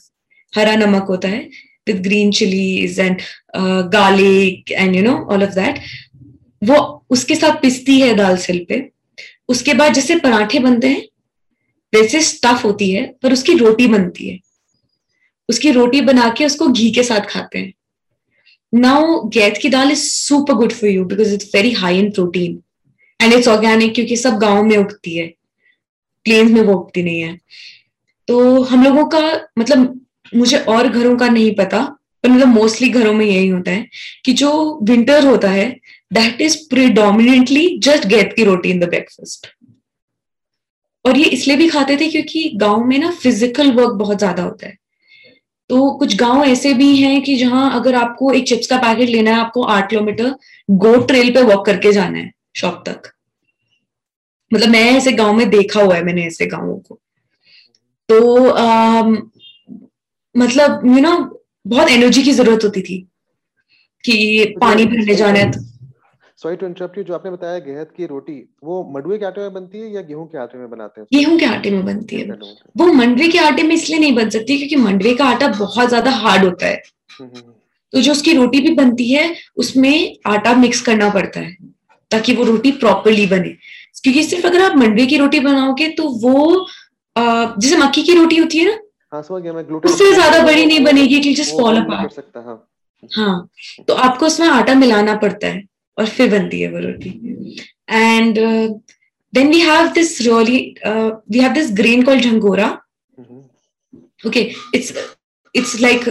[0.52, 1.48] हरा नमक होता है
[1.86, 3.20] green chilies and
[3.54, 5.76] uh, garlic and you know all of that
[6.62, 6.78] वो
[7.10, 8.78] उसके साथ पिसती है दाल सिल पे।
[9.48, 11.02] उसके बाद जैसे पराठे बनते हैं
[11.92, 14.38] वैसे स्टफ़ होती है पर उसकी रोटी बनती है।
[15.48, 17.72] उसकी रोटी बना के उसको घी के साथ खाते हैं।
[18.72, 22.62] नाउ गैत की दाल is super good for you because it's very high in protein
[23.20, 25.26] and it's organic क्योंकि सब गाँव में उगती है।
[26.26, 27.38] प्लेन्स में वो उगती नहीं है।
[28.28, 29.20] तो हम लोगों का
[29.58, 30.00] मतलब
[30.32, 31.82] मुझे और घरों का नहीं पता,
[32.24, 33.86] पर मतलब मोस्टली घरों में यही होता है
[34.24, 34.50] कि जो
[34.84, 35.68] विंटर होता है
[36.12, 39.46] दैट इज़ प्रिडोमिनेटली जस्ट गेट की रोटी इन द ब्रेकफास्ट
[41.04, 44.66] और ये इसलिए भी खाते थे क्योंकि गाँव में ना फ़िज़िकल वर्क बहुत ज़्यादा होता
[44.66, 44.76] है।
[45.70, 49.30] तो कुछ गाँव ऐसे भी हैं कि जहाँ अगर आपको एक चिप्स का पैकेट लेना
[49.30, 50.34] है आपको आठ किलोमीटर
[50.70, 53.12] गोट ट्रेल पे वॉक करके जाना है शॉप तक।
[54.54, 57.00] मतलब मैं ऐसे गाँव में देखा हुआ है मैंने ऐसे गाँवों को।
[58.08, 59.30] तो आम,
[60.36, 62.98] मतलब यू नो बहुत एनर्जी की ज़रूरत होती थी
[64.04, 65.60] कि पानी भरने जाना है तो।
[66.38, 68.32] सॉरी टू इंटरप्ट यू जो आपने बताया गेहत की रोटी
[68.64, 71.06] वो मडुए के आटे में बनती है या गेहूँ के आटे में बनाते हैं?
[71.14, 72.38] गेहूँ के आटे में बनती है।
[72.76, 76.10] वो मंडवे के आटे में इसलिए नहीं बन सकती क्योंकि मंडवे का आटा बहुत ज़्यादा
[76.12, 77.52] हार्ड होता है। हम्म, हम्म,
[77.92, 81.56] तो जो उसकी रोटी भी बनती है उसमें आटा मिक्स करना पड़ता है
[82.10, 83.56] ताकि वो रोटी प्रॉपरली बने।
[84.02, 86.66] क्योंकि सिर्फ़ अगर आप मंडवे की रोटी बनाओगे तो वो
[87.16, 88.78] जैसे मक्की की रोटी होती है ना
[89.12, 89.22] हाँ
[89.78, 92.12] उससे ज़्यादा बड़ी नहीं बनेगी कि जस्ट फॉल अपार्ट
[93.12, 93.48] हाँ
[93.88, 95.62] तो आपको उसमें आटा मिलाना पड़ता है।
[95.98, 97.10] और फिर बनती है वो रोटी।
[97.90, 98.38] And
[99.32, 102.68] then we have this really we have this grain called jhangora
[104.26, 104.40] okay
[104.74, 104.92] it's
[105.54, 106.08] it's like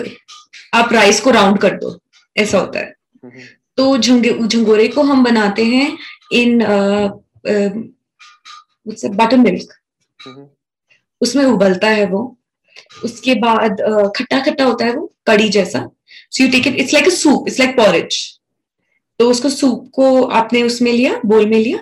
[0.73, 1.99] आप राइस को राउंड कर दो
[2.35, 2.93] ऐसा होता है।
[3.23, 3.41] हम्म,
[3.77, 5.97] तो झंगे झंगोरे को हम बनाते हैं
[6.33, 6.59] इन
[9.15, 9.73] बटर मिल्क
[11.21, 12.37] उसमें उबलता है वो।
[13.03, 13.81] उसके बाद
[14.17, 15.79] खट्टा खट्टा होता है वो कड़ी जैसा।
[16.31, 18.17] So you take it it's like a soup it's like porridge
[19.19, 21.79] तो उसको सूप को आपने उसमें लिया बोल में लिया।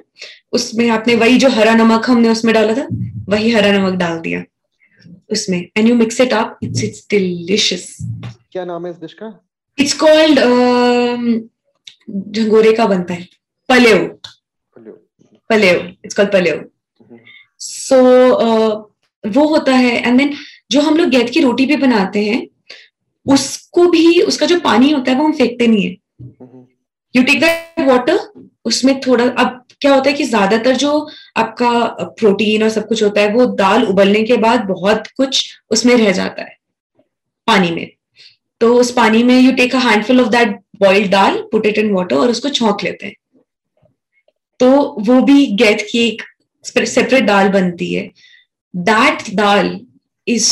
[0.54, 2.88] उसमें आपने वही जो हरा नमक हमने उसमें डाला था
[3.30, 4.44] वही हरा नमक डाल दिया
[5.32, 7.98] उसमें। And you mix it up it's it's delicious
[8.52, 9.28] क्या नाम है इस डिश का?
[9.78, 10.40] इट्स कॉल्ड
[12.10, 13.28] झंगोरे का बनता है।
[13.70, 14.06] पलेव।
[15.50, 17.20] पलेव। It's called पलेव। हम्म,
[17.60, 17.98] सो
[19.24, 20.34] वो होता है एंड देन
[20.72, 22.48] जो हम लोग गेट की रोटी भी बनाते हैं
[23.26, 26.53] उसको भी उसका जो पानी होता है वो हम फेंकते नहीं है। हम्म,
[27.16, 28.20] यू टेक दैट वाटर
[28.66, 30.92] उसमें थोड़ा, अब क्या होता है कि ज़्यादातर जो
[31.38, 31.70] आपका
[32.20, 36.12] प्रोटीन और सब कुछ होता है, वो दाल उबलने के बाद बहुत कुछ उसमें रह
[36.12, 36.58] जाता है,
[37.48, 37.90] पानी में।
[38.62, 41.92] तो उस पानी में you take a handful of that boiled dal put it in
[41.94, 43.16] water और उसको छोंक लेते हैं।
[44.60, 44.70] तो
[45.02, 46.22] वो भी गेट की एक
[46.66, 48.10] सेपरेट दाल बनती है।
[48.74, 49.80] That dal
[50.28, 50.52] is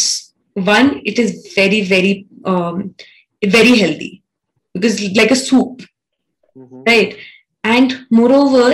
[0.55, 2.14] one it is very very
[3.41, 4.09] very healthy
[4.76, 5.78] because like a soup
[6.58, 7.16] right
[7.64, 7.93] and
[8.34, 8.74] moreover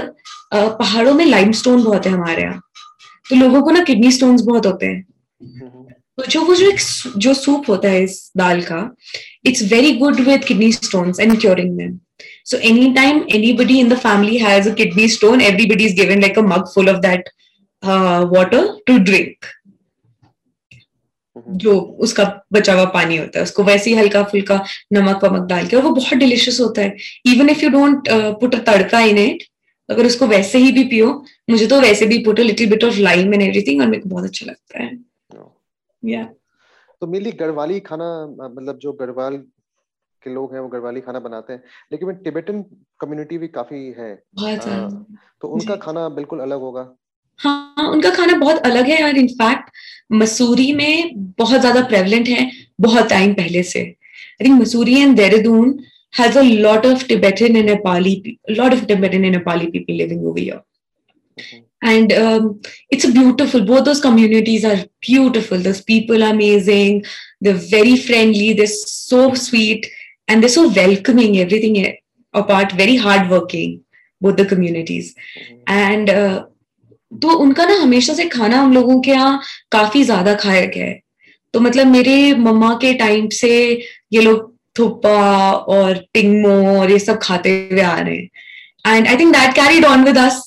[0.53, 2.61] पहाड़ों में लाइम स्टोन बहुत है हमारे यहाँ।
[3.25, 5.05] तो लोगों को ना किडनी स्टोन बहुत होते हैं।
[5.41, 5.77] mm-hmm.
[6.17, 6.79] तो जो वो जो एक
[7.17, 8.79] जो सूप होता है इस दाल का
[9.45, 11.99] it's very good with kidney stone and curing man
[12.45, 13.21] so any time
[13.53, 16.89] anybody in the family has a kidney stone everybody is given like a mug full
[16.89, 17.29] of that
[18.33, 19.45] water to drink
[21.47, 22.23] जो उसका
[22.53, 24.63] बचा हुआ पानी होता है उसको वैसे ही हल्का फुल्का
[24.93, 28.55] नमक वमक डाल के और वो बहुत डिलिशियस होता है। Even if you don't put
[28.55, 29.43] a tadka in it
[29.89, 31.11] अगर उसको वैसे ही भी पियो
[31.49, 34.09] मुझे तो वैसे भी put a little bit of lime and everything और मेरे को
[34.09, 34.99] बहुत अच्छा लगता है।
[36.05, 36.33] या yeah.
[37.01, 38.07] तो मेनली गढ़वाली खाना
[38.55, 39.37] मतलब जो गढ़वाल
[40.23, 42.61] के लोग हैं वो गढ़वाली खाना बनाते हैं। लेकिन टिबेटन
[42.99, 44.55] कम्युनिटी भी काफ़ी है। आ,
[45.41, 46.81] तो उनका खाना बिल्कुल अलग होगा।
[47.39, 49.69] हाँ उनका खाना बहुत अलग है और इनफैक्ट
[50.13, 52.49] मसूरी में बहुत ज़्यादा प्रेवलेंट है
[52.81, 55.79] बहुत टाइम पहले से। I think Mussoorie and Dehradun
[56.13, 58.21] has a lot of Tibetan and Nepali
[58.51, 60.63] lot of Tibetan and Nepali people living over your
[61.83, 62.11] and
[62.93, 64.75] it's a beautiful both those communities are
[65.09, 67.01] beautiful these people are amazing
[67.43, 69.85] the very friendly this so sweet
[70.29, 71.83] and they so welcoming everything
[72.33, 73.77] apart very hard working
[74.21, 75.13] both the communities
[75.69, 76.09] and
[77.11, 79.41] तो उनका ना हमेशा से खाना हम लोगों के यहाँ
[79.71, 80.99] काफ़ी ज़्यादा खाया गया है।
[81.53, 83.51] तो मतलब मेरे मम्मा के टाइम से
[84.13, 89.17] ये लोग थुप्पा और टिंगमो और ये सब खाते हुए आ रहे हैं। And I
[89.17, 90.43] think that carried on with us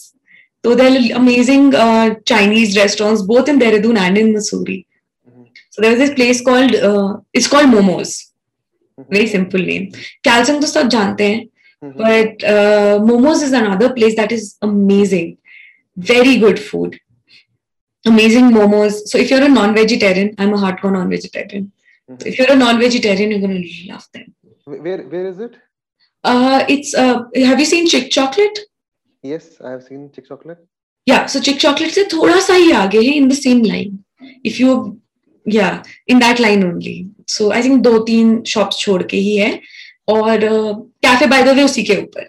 [0.64, 1.72] तो there amazing
[2.26, 4.84] Chinese restaurant both in Dehradun and in Mussoorie
[5.72, 6.74] so there is this place called
[7.34, 8.16] is called momos
[8.98, 9.84] very simple name
[10.24, 11.44] Kalsang तो सब जानते हैं
[11.82, 12.44] but
[13.06, 15.32] momos is another place that is amazing
[15.97, 16.99] Very good food.
[18.05, 19.07] Amazing momos.
[19.07, 21.71] So if you're a non-vegetarian, I'm a hardcore non-vegetarian.
[22.19, 24.33] So if you're a non-vegetarian, you're gonna love them.
[24.65, 25.55] Where where is it?
[26.23, 28.59] Uh, it's uh, have you seen Chick Chocolate?
[29.23, 30.59] Yes, I have seen Chick Chocolate.
[31.05, 34.03] Yeah, so Chick Chocolate से थोड़ा सा ही आगे है in the same line.
[34.43, 34.99] If you
[35.45, 36.95] yeah, in that line only.
[37.27, 39.51] So I think दो तीन shops छोड़ के ही है
[40.09, 40.39] और
[41.05, 42.27] कैफे बाय द वे उसी के ऊपर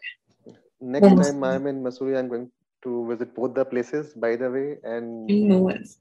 [0.81, 1.31] Next Momos.
[1.31, 2.51] time I'm in Missouri, I'm going
[2.83, 5.97] to visit both the places by the way and Momos.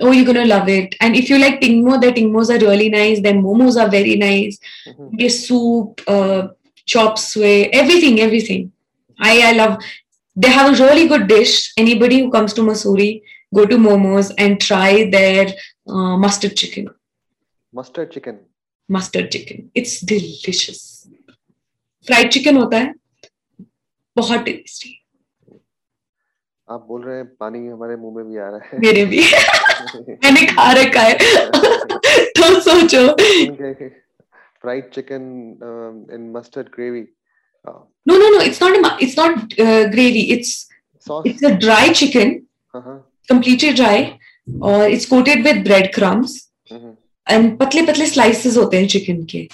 [0.00, 0.94] Oh, you're gonna love it.
[1.00, 3.20] And if you like tingmo, the tingmos are really nice.
[3.22, 4.58] Then momos are very nice.
[4.86, 5.28] Mm-hmm.
[5.28, 6.48] soup, uh,
[6.84, 8.72] chop suey, everything, everything.
[9.18, 9.82] I, I love
[10.36, 11.72] they have a really good dish.
[11.78, 13.22] Anybody who comes to Masuri,
[13.54, 15.46] go to Momos and try their
[15.88, 16.90] uh, mustard chicken.
[17.72, 18.40] Mustard chicken.
[18.88, 19.70] Mustard chicken.
[19.74, 21.08] It's delicious.
[22.06, 22.92] Fried chicken होता है
[24.16, 24.92] बहुत tasty
[26.71, 29.19] आप बोल रहे हैं पानी हमारे मुँह में भी आ रहा है। मेरे भी।
[30.23, 31.17] मैंने खा रखा है।
[32.37, 33.07] तो सोचो।
[34.61, 35.23] Fried chicken
[36.13, 37.01] in mustard gravy
[37.67, 39.53] no no no it's not it's not
[39.91, 40.69] gravy it's
[41.27, 42.33] it's a dry chicken
[42.75, 44.03] completely dry
[44.63, 46.37] और it's coated with bread crumbs
[46.71, 49.47] and पतले पतले स्लाइसेस होते हैं चिकन के।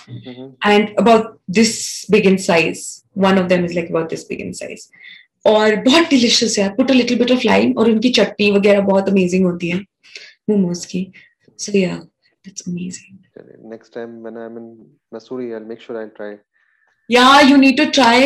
[0.67, 2.85] And about this big in size
[3.17, 4.87] one of them is like about this big in size
[5.47, 9.09] और बहुत delicious है। Put a little bit of lime और उनकी चटनी वगैरह बहुत
[9.09, 9.79] अमेजिंग होती है
[10.49, 11.01] मोमोज की।
[11.59, 14.75] So yeah that's amazing next time when I am in
[15.13, 16.35] Mussoorie I will make sure I try
[17.09, 18.21] yeah you need to try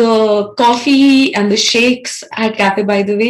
[0.00, 0.14] the
[0.56, 3.28] coffee and the shakes at cafe by the way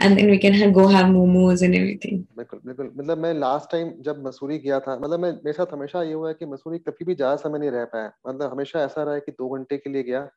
[0.00, 2.18] and then we can have, go have momos and everything.
[2.36, 6.02] बिल्कुल बिल्कुल। मतलब मैं last time जब मसूरी गया था मतलब मैं मेरे साथ हमेशा
[6.02, 9.02] ये हुआ है कि मसूरी कभी भी ज़्यादा समय नहीं रह पाया। मतलब हमेशा ऐसा
[9.02, 10.28] रहा है कि दो घंटे के लिए गया।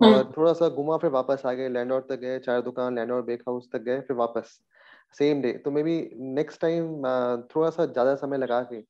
[0.00, 3.42] और थोड़ा सा घुमा फिर वापस आ गए लैंड तक गए चार दुकान लैंड बेक
[3.48, 4.58] हाउस तक गए फिर वापस
[5.18, 5.98] सेम डे तो मे बी
[6.34, 6.84] नेक्स्ट टाइम
[7.54, 8.82] थोड़ा सा ज़्यादा समय लगा के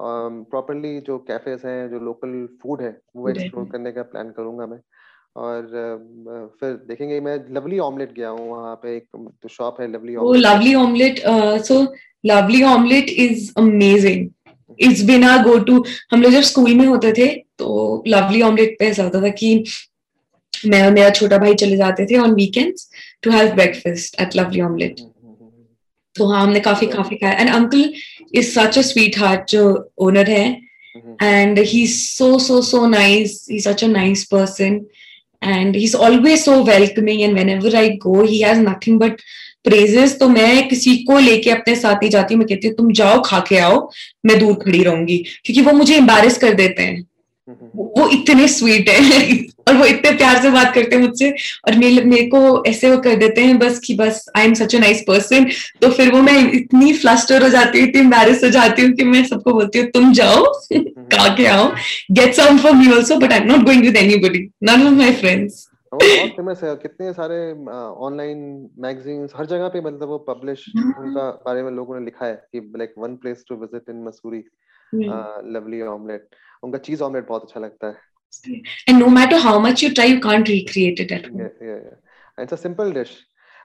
[0.00, 4.66] प्रॉपरली um, जो कैफेज हैं जो लोकल फ़ूड है वो एक्सप्लोर करने का प्लान करूँगा
[4.66, 4.80] मैं।
[5.36, 9.06] और uh, फिर देखेंगे मैं लवली ऑमलेट गया हूँ वहाँ पे एक
[9.42, 11.20] तो शॉप है Lovely Omelette Lovely Omelette
[11.64, 11.82] so
[12.26, 14.28] Lovely Omelette is amazing
[14.80, 18.86] it's been go to हम लोग जब स्कूल में होते थे तो लवली ऑमलेट पे
[18.86, 19.64] ऐसा होता था कि
[20.66, 22.88] मैं और मेरा छोटा भाई चले जाते थे on weekends
[23.22, 25.00] to have breakfast at Lovely Omelette
[26.16, 27.92] तो हाँ हमने काफ़ी काफ़ी खाया। And uncle
[28.34, 28.82] is such a
[29.18, 30.46] sweetheart जो ओनर है।
[31.22, 34.80] And he so so so nice he such a nice person
[35.42, 39.20] and he is always so welcoming and whenever I go he has nothing but
[39.64, 42.92] praises तो मैं किसी को लेके अपने साथ ही जाती। हूँ मैं कहती हूँ तुम
[42.92, 43.88] जाओ खा के आओ।
[44.26, 47.02] मैं दूर खड़ी रहूँगी। क्योंकि वो मुझे एम्बेरस कर देते हैं।
[47.76, 49.38] वो इतने स्वीट है
[49.68, 51.30] और वो इतने प्यार से बात करते हैं मुझसे
[51.68, 54.74] और मेरे मेरे को ऐसे वो कर देते हैं बस कि बस I am such
[54.74, 55.48] a nice person
[55.82, 59.04] तो फिर वो मैं इतनी फ्लस्टर हो जाती हूँ इतनी एम्बेरस हो जाती हूँ कि
[59.06, 61.70] मैं सबको बोलती हूँ तुम जाओ कहा के आओ
[62.12, 65.12] get some for me also but I am not going with anybody none of my
[65.16, 67.38] friends बहुत फ़ेमस है कितने सारे
[68.00, 68.38] ऑनलाइन
[68.78, 72.60] मैगजीन्स हर जगह पे मतलब वो पब्लिश उनका बारे में लोगों ने लिखा है कि
[72.78, 74.42] like one place to visit in Mussoorie
[74.94, 77.94] Lovely Omelette उनका चीज़ ऑमलेट बहुत अच्छा लगता है।
[78.88, 82.42] And no matter how much you try you can't recreate it at home yeah yeah
[82.42, 83.16] it's a simple dish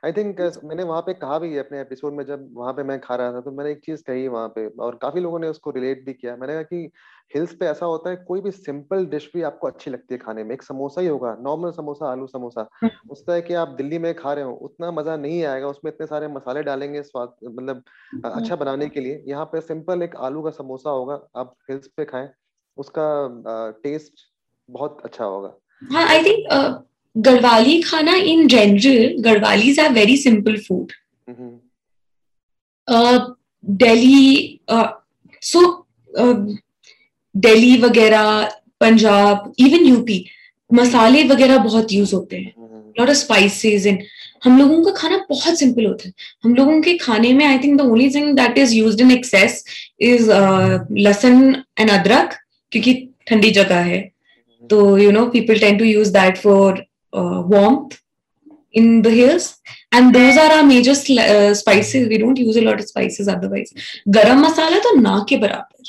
[0.06, 2.99] I think मैंने वहाँ पे कहा भी है अपने एपिसोड में जब वहाँ पे मैं
[3.01, 5.72] खा रहा था तो मैंने एक चीज़ कही वहाँ पे और काफ़ी लोगों ने उसको
[5.72, 6.91] रिलेट भी किया। मैंने कहा कि
[7.36, 10.43] हिल्स पे ऐसा होता है कोई भी सिंपल डिश भी आपको अच्छी लगती है खाने
[10.43, 12.68] में। एक समोसा ही होगा नॉर्मल समोसा आलू समोसा।
[13.12, 16.08] उसका है कि आप दिल्ली में खा रहे हो उतना मज़ा नहीं आएगा। उसमें इतने
[16.08, 17.84] सारे मसाले डालेंगे स्वाद मतलब
[18.26, 22.06] अच्छा बनाने के लिए। यहाँ पे सिंपल एक आलू का समोसा होगा आप हिल्स पे
[22.06, 22.30] खाएँ
[22.78, 23.08] उसका
[23.84, 24.28] टेस्ट
[24.70, 26.47] बहुत अच्छा होगा। हाँ I think
[27.16, 30.91] Garhwali khana in general Garhwalis are very simple food
[33.63, 34.59] Delhi
[35.43, 35.61] so
[37.36, 38.43] Delhi वगैरह
[38.82, 40.26] पंजाब इवन यूपी
[40.70, 42.53] मसाले वगैरह बहुत यूज़ होते हैं।
[42.99, 44.03] लॉट ऑफ़ स्पाइसेस एंड
[44.43, 46.13] हम लोगों का खाना बहुत सिंपल होता है।
[46.43, 49.63] हम लोगों के खाने में I think the only thing that is used in excess
[50.01, 50.32] is
[50.99, 52.34] lahsun and adrak
[52.72, 52.93] क्योंकि
[53.28, 54.01] ठंडी जगह है।
[54.70, 56.86] तो you know people tend to use that for
[57.51, 57.97] warmth
[58.74, 59.57] in the hills
[59.91, 62.07] and those are our major uh, spices.
[62.09, 63.74] We don't use a lot of spices otherwise.
[64.07, 65.84] Garam masala तो ना के बराबर.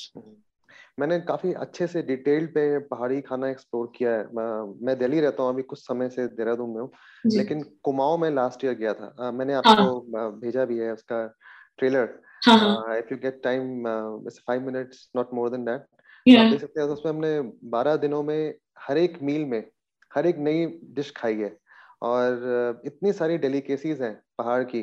[1.00, 4.22] मैंने काफ़ी अच्छे से डिटेल पे पहाड़ी खाना एक्सप्लोर किया है।
[4.86, 6.90] मैं दिल्ली रहता हूँ अभी कुछ समय से देहरादून में हूँ।
[7.26, 10.30] लेकिन कुमाऊं में लास्ट ईयर गया था। uh, मैंने आपको हाँ.
[10.40, 11.26] भेजा भी है उसका
[11.78, 12.08] trailer
[12.98, 13.84] if you get time
[14.28, 15.80] five minutes not more than that
[16.28, 19.62] देख सकते हैं उसमें हमने बारह दिनों में हर एक मील में
[20.16, 21.56] हर एक नई डिश खाई है
[22.02, 24.82] और इतनी सारी डेलीकेसीज हैं पहाड़ की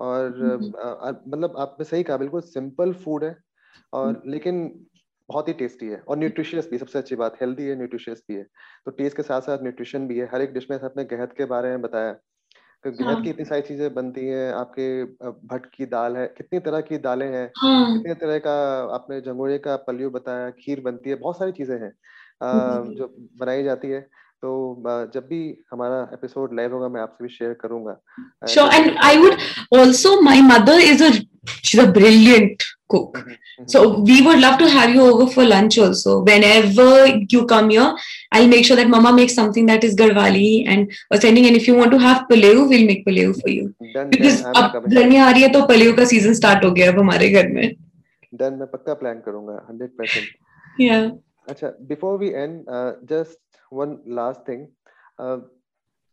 [0.00, 0.30] और
[1.26, 3.36] मतलब आपने सही कहा बिल्कुल सिंपल फ़ूड है
[3.92, 4.62] और लेकिन
[5.28, 8.42] बहुत ही टेस्टी है और न्यूट्रिशियस भी सबसे अच्छी बात हेल्दी है न्यूट्रिशियस भी है।
[8.86, 11.44] तो टेस्ट के साथ साथ न्यूट्रिशन भी है हर एक डिश में आपने गहत के
[11.46, 12.12] बारे में बताया।
[12.84, 13.24] तो गहत हाँ.
[13.24, 15.04] की इतनी सारी चीज़ें बनती हैं आपके
[15.48, 17.92] भट की दाल है कितनी तरह की दालें हैं हाँ.
[17.92, 18.52] कितने तरह का
[18.94, 21.92] आपने जंगोरे का पलियो बताया खीर बनती है बहुत सारी चीज़ें हैं
[22.94, 23.08] जो
[23.40, 24.00] बनाई जाती है।
[24.42, 27.96] तो जब भी हमारा एपिसोड लाइव होगा मैं आपसे भी शेयर करूँगा।
[28.48, 29.34] Sure and I would
[29.78, 33.18] also my mother is a she is a brilliant cook
[33.72, 37.94] so we would love to have you over for lunch also whenever you come here
[38.34, 41.70] I will make sure that mama make something that is Garhwali and sending and if
[41.70, 45.30] you want to have पलेव we will make पलेव for you because अब गर्मी आ
[45.30, 47.64] रही है तो पलेव का season start हो गया है हमारे घर में
[48.32, 51.00] डन मैं पक्का प्लान करूँगा 100% या
[51.48, 52.64] अच्छा before we end
[53.10, 53.38] just
[53.72, 54.66] one last thing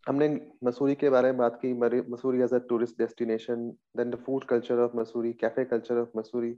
[0.08, 0.28] हमने
[0.64, 1.74] मसूरी के बारे में बात की
[2.12, 6.53] Mussoorie as a tourist destination then the food culture of Mussoorie cafe culture of Mussoorie.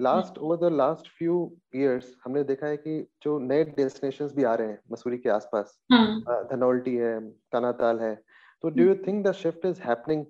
[0.00, 1.36] Last over the last few
[1.74, 5.78] years हमने देखा है कि जो नए डेस्टिनेशंस भी आ रहे हैं मसूरी के आसपास।
[6.52, 7.18] धनौल्टी है
[7.52, 8.14] कानाताल है।
[8.62, 10.24] तो do you think the shift is happening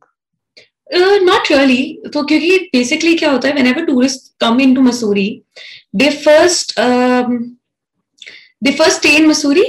[1.25, 5.29] not really तो क्योंकि बेसिकली क्या होता है whenever tourist come into Mussoorie
[6.03, 6.77] they first
[8.67, 9.65] they first stay in Missouri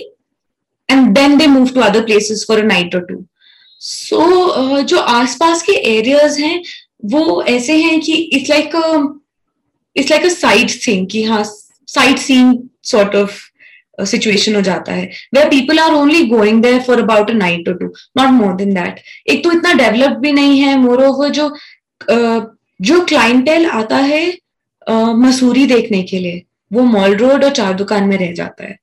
[0.92, 3.26] and then they move to other places for a night और two
[3.80, 6.64] so जो आसपास के areas हैं
[7.06, 8.72] वो ऐसे हैं कि it's like
[9.96, 10.30] it's like a
[10.70, 11.44] sightseeing कि हाँ
[11.88, 13.40] sightseeing sort of
[14.02, 17.74] situation हो जाता है वे people are only going there for about a night और
[17.74, 17.86] two
[18.18, 21.48] not more than that एक तो इतना डेवलप भी नहीं है मोर ओवर जो
[22.12, 22.46] uh,
[22.82, 24.38] जो क्लाइंटेल आता है
[24.92, 28.78] मसूरी uh, देखने के लिए वो मॉल रोड और चार दुकान में रह जाता है।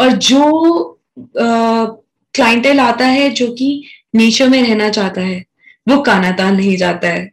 [0.00, 3.68] और जो क्लाइंटेल आता है जो कि
[4.14, 5.44] नेचर में रहना चाहता है।
[5.86, 7.30] वो कानाताल नहीं जाता है।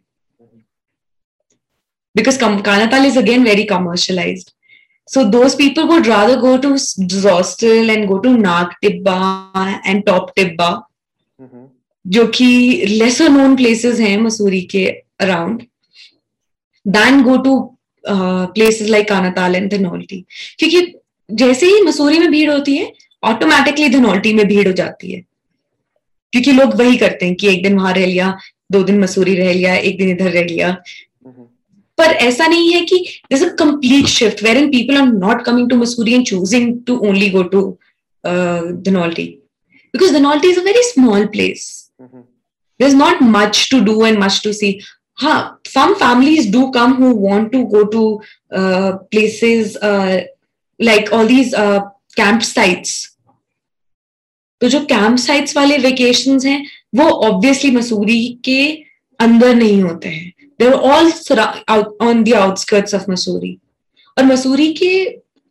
[2.14, 4.44] Because Kanatal is again very commercialise
[5.08, 6.70] so though people would rather go to
[7.28, 10.70] hostel and go to Nag Tibba and top Tibba
[12.04, 12.46] जो कि
[12.86, 14.86] लेसर नोन प्लेसेस हैं मसूरी के
[15.20, 15.62] around
[16.86, 17.58] than go to
[18.04, 20.24] places like Kanatal and Dhanaulti
[20.58, 20.94] क्योंकि
[21.30, 22.92] जैसे ही मसूरी में भीड़ होती है
[23.22, 25.20] ऑटोमेटिकली धनौल्टी में भीड़ हो जाती है
[26.32, 28.36] क्योंकि लोग वही करते हैं कि एक दिन वहाँ रह लिया
[28.72, 30.70] दो दिन मसूरी रह लिया एक दिन इधर रह लिया
[31.98, 35.76] पर ऐसा नहीं है कि this complete shift where in people are not coming to
[35.76, 37.62] Mussoorie and choosing to only go to
[38.24, 39.26] Dhanaulti
[39.94, 41.68] because Dhanaulti is a very small place
[42.00, 44.78] there is not much to do and much to see
[45.18, 48.04] हाँ some families do come who want to go to
[48.52, 49.78] places
[50.80, 53.11] like all these camp sites
[54.62, 58.70] तो जो camp sites वाले vacation हैं, वो obviously Mussoorie के
[59.20, 61.10] अंदर नहीं होते हैं। They are all
[62.06, 63.58] on the outskirts of Mussoorie
[64.18, 64.92] और मसूरी के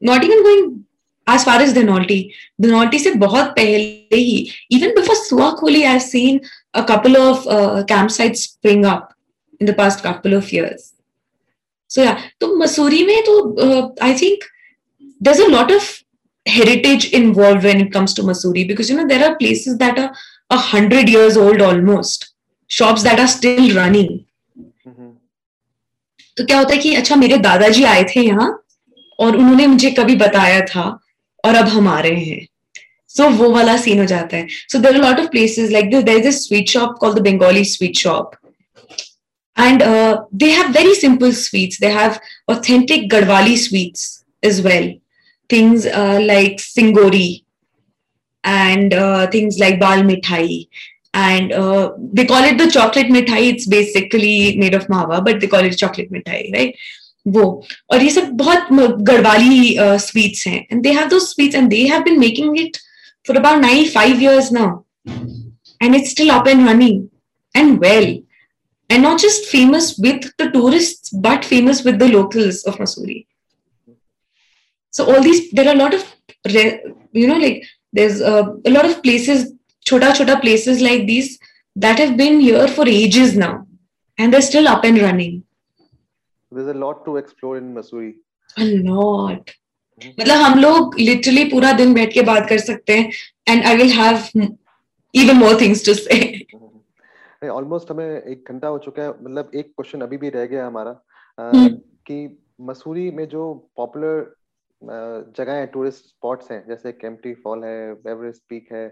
[0.01, 0.79] not even going
[1.27, 2.19] as far as Dhanaulti
[2.61, 5.15] Dhanaulti से बहुत पहले ही even before
[5.59, 6.39] Suakholi I seen
[6.75, 7.43] a couple of
[7.91, 9.09] camp site spring up
[9.61, 10.91] in the past couple of years
[11.89, 14.43] so या तो मसूरी में तो I think
[15.23, 15.91] that of
[16.45, 20.11] heritage involved when it comes to Masuri because you know there are places that are
[20.49, 22.33] a hundred years old almost,
[22.69, 24.25] shops that are still running.
[24.57, 25.09] Mm-hmm.
[26.37, 28.49] तो क्या होता है कि अच्छा मेरे दादाजी आए थे यहाँ
[29.19, 30.83] और उन्होंने मुझे कभी बताया था
[31.45, 32.47] और अब हम आ रहे हैं
[33.09, 36.17] सो so, वो वाला सीन हो जाता है so there lot of places like there
[36.17, 38.35] is a sweet shop call the Bengali sweet shop
[39.57, 44.87] and uh, they have very simple sweets they have authentic gadwali sweets as well
[45.50, 47.44] things uh, like singori
[48.44, 50.68] and uh, things like bal mithai
[51.14, 55.46] and uh, they call it the chocolate mithai it's basically made of mawa but they
[55.46, 56.86] call it chocolate mithai right
[57.34, 57.44] वो
[57.92, 58.68] और ये सब बहुत
[59.08, 62.76] Garhwali sweets हैं and they have two sweets and they have been making it
[63.26, 64.68] for about 95 years now
[65.86, 67.00] and it's still up and running
[67.60, 68.06] and well
[68.90, 73.18] and not just famous with the tourists but famous with the locals of Masuri
[74.94, 76.04] so all these there are a lot of
[77.12, 77.62] you know like
[77.92, 79.52] there's a, a lot of places
[79.86, 81.38] chota chota places like these
[81.76, 83.66] that have been here for ages now
[84.18, 85.42] and they're still up and running
[86.52, 88.14] there's a lot to explore in Missouri.
[88.56, 89.50] A lot.
[90.00, 93.12] मतलब हम लोग literally पूरा दिन बैठ के बात कर सकते हैं
[93.48, 94.40] and I will have
[95.14, 100.00] even more things to say almost हमें एक घंटा हो चुका है मतलब एक क्वेश्चन
[100.06, 101.70] अभी भी रह गया हमारा uh,
[102.06, 102.18] कि
[102.68, 104.20] मसूरी में जो पॉपुलर
[104.83, 107.77] जगह है टूरिस्ट स्पॉट्स हैं जैसे केम्प्टी फॉल है
[108.09, 108.85] एवरेस्ट पीक है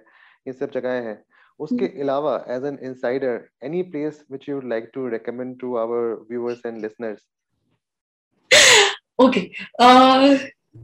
[0.48, 1.18] ये सब जगहें हैं।
[1.60, 6.14] उसके अलावा as an insider any place which you would like to recommend to our
[6.30, 7.22] viewers and listeners
[9.20, 9.40] okay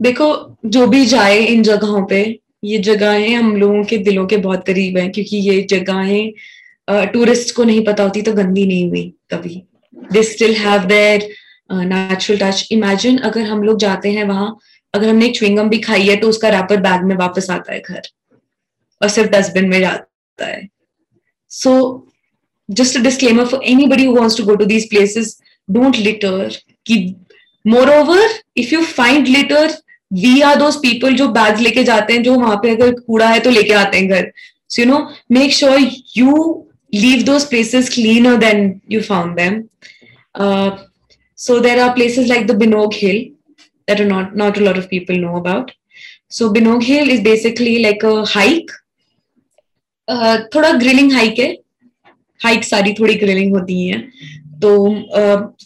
[0.01, 0.27] देखो
[0.65, 2.21] जो भी जाए इन जगहों पे
[2.63, 7.63] ये जगहें हम लोगों के दिलों के बहुत करीब हैं क्योंकि ये जगहें टूरिस्ट को
[7.63, 9.03] नहीं पता होती तो गंदी नहीं हुई
[9.33, 9.63] कभी।
[10.13, 11.27] They still have there
[11.71, 14.57] natural touch imagine अगर हम लोग जाते हैं वहाँ
[14.95, 18.01] अगर हमने च्विंगम भी खाई है तो उसका रैपर बैग में वापस आता है घर।
[19.01, 20.67] और सिर्फ़ डस्टबिन में जाता है।
[21.51, 21.73] So
[22.69, 25.37] just disclaimer for anybody wants to go to these places
[25.69, 26.97] don't litter की
[27.91, 29.73] moreover if you find litter
[30.11, 33.39] we are those people जो बैग लेके जाते हैं, जो वहाँ पे अगर कूड़ा है
[33.39, 34.31] तो लेके आते हैं घर।
[34.69, 34.99] So you know
[35.31, 35.79] make sure
[36.17, 36.61] you
[36.93, 39.63] leave those places cleaner than you found them
[41.37, 43.25] so there are places like the Benog hill
[43.87, 45.71] that are not not a lot of people know about.
[46.29, 48.71] So Binog Hill is basically like a hike.
[50.07, 51.51] Uh, थोड़ा grilling hike है
[52.41, 53.99] hike सारी थोड़ी gruelling होती है
[54.61, 54.71] तो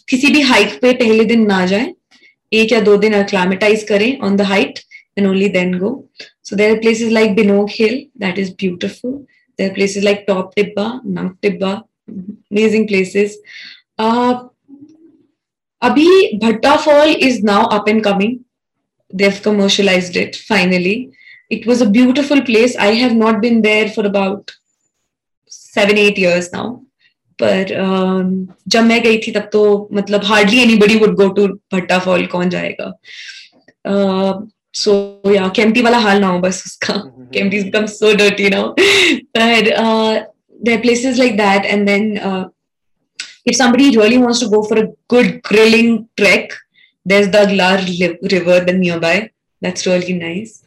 [0.08, 1.92] किसी भी hike पे पहले दिन ना जाए
[2.52, 4.78] एक या दो दिन अक्लामेटाइज करें on the height
[5.18, 5.90] and only then go
[6.44, 9.12] so there are places like Benog hill that is beautiful
[9.58, 11.72] there are places like top Tibba Nag Tibba
[12.08, 13.38] amazing places
[15.81, 16.07] अभी
[16.43, 18.37] Bhatta fall is now up and coming
[19.13, 20.93] they've commercialized it finally
[21.55, 24.53] it was a beautiful place i have not been there for about
[25.51, 26.65] seven eight years now
[27.39, 27.71] पर
[28.67, 29.61] जब मैं गई थी तब तो
[29.93, 32.91] मतलब hardly anybody would go to Bhatta fall कौन जाएगा
[34.81, 34.93] सो
[35.33, 36.93] या केम्प्टी वाला हाल ना हो बस उसका
[37.33, 38.73] Kempty become so dirty now
[39.37, 39.71] पर
[40.61, 42.43] there are places like that and then uh,
[43.45, 46.51] if somebody really wants to go for a good grilling trek
[47.05, 47.77] there's the Aglar
[48.31, 49.29] river the nearby
[49.61, 50.63] that's really nice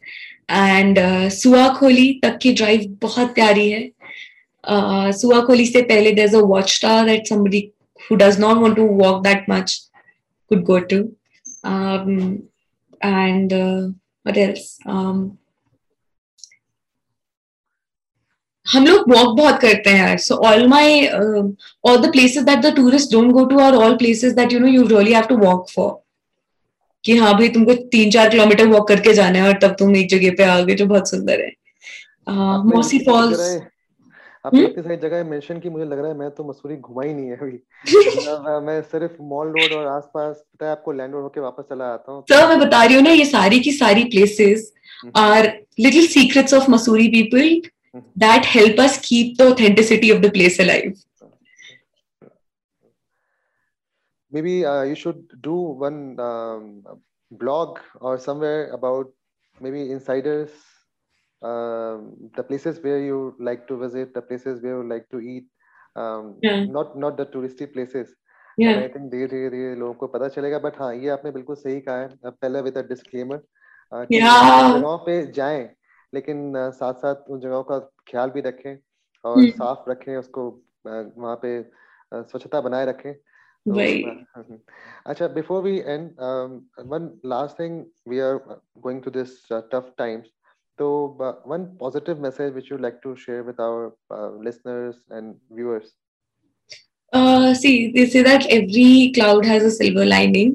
[0.49, 3.91] and uh, Suakholi तक की drive बहुत प्यारी है
[4.63, 7.73] uh, Suakoli se pehle, there's a watchtower that somebody
[8.07, 9.81] who does not want to walk that much
[10.47, 11.15] could go to.
[11.63, 12.43] Um,
[13.01, 13.87] and uh,
[14.23, 14.79] what else?
[14.85, 15.37] Um,
[18.66, 22.74] हम लोग walk बहुत करते हैं यार so all my all the places that the
[22.76, 25.66] tourist don't go to are all places that you know you really have to walk
[25.70, 25.92] for
[27.04, 30.08] कि हाँ भाई तुमको तीन चार किलोमीटर वॉक करके जाना है और तब तुम एक
[30.08, 31.52] जगह पे आ गए जो बहुत सुंदर है।
[32.64, 33.40] मौसी uh, फॉल्स
[34.44, 34.70] आपने हम्म?
[34.70, 37.26] इतनी सारी जगह मेंशन की मुझे लग रहा है मैं तो मसूरी घुमा ही नहीं
[37.26, 37.58] है अभी।
[38.66, 42.12] मैं सिर्फ़ मॉल रोड और आसपास पता है आपको लैंड रोड होके वापस चला आता
[42.12, 44.72] हूँ। सर मैं बता रही हूँ ना ये सारी की सारी places
[45.16, 47.60] are little secrets of Mussoorie people
[48.15, 50.93] that help us keep the authenticity of the place alive.
[54.31, 56.83] Maybe uh, you should do one um,
[57.31, 59.07] blog or somewhere about
[59.59, 60.51] maybe insiders,
[61.41, 65.45] um, the places where you like to visit, the places where you like to eat,
[65.95, 66.65] um, Yeah.
[66.65, 68.13] not not the touristy places.
[68.57, 68.77] Yeah.
[68.77, 71.79] I think धीरे धीरे धीरे लोगों को पता चलेगा but हाँ ये आपने बिल्कुल सही
[71.81, 73.37] कहा है अब पहले विद अ डिस्क्लेमर
[73.93, 74.77] कि Yeah.
[74.77, 75.69] जगहों पे जाएं
[76.14, 77.78] लेकिन साथ साथ उन जगहों का
[78.10, 78.76] ख्याल भी रखें
[79.24, 79.50] और Hmm.
[79.58, 80.48] साफ़ रखें उसको
[80.86, 81.50] वहाँ पे
[82.12, 84.04] स्वच्छता बनाए रखें तो, Right.
[84.38, 84.58] uh,
[85.06, 86.10] अच्छा before we end
[86.92, 88.34] one last thing we are
[88.86, 90.26] going to this tough times
[90.78, 90.86] तो
[91.46, 95.94] one positive message which you like to share with our listeners and viewers
[97.12, 100.48] Uh, see, they say that every cloud has a silver lining,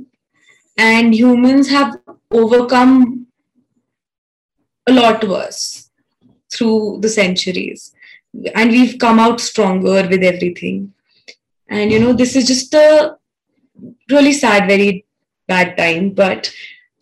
[0.78, 1.94] and humans have
[2.32, 3.19] overcome
[4.90, 5.90] a lot worse
[6.52, 7.94] through the centuries,
[8.56, 10.94] and we've come out stronger with everything.
[11.68, 13.18] And you know, this is just a
[14.10, 15.06] really sad, very
[15.48, 16.12] bad time.
[16.12, 16.52] But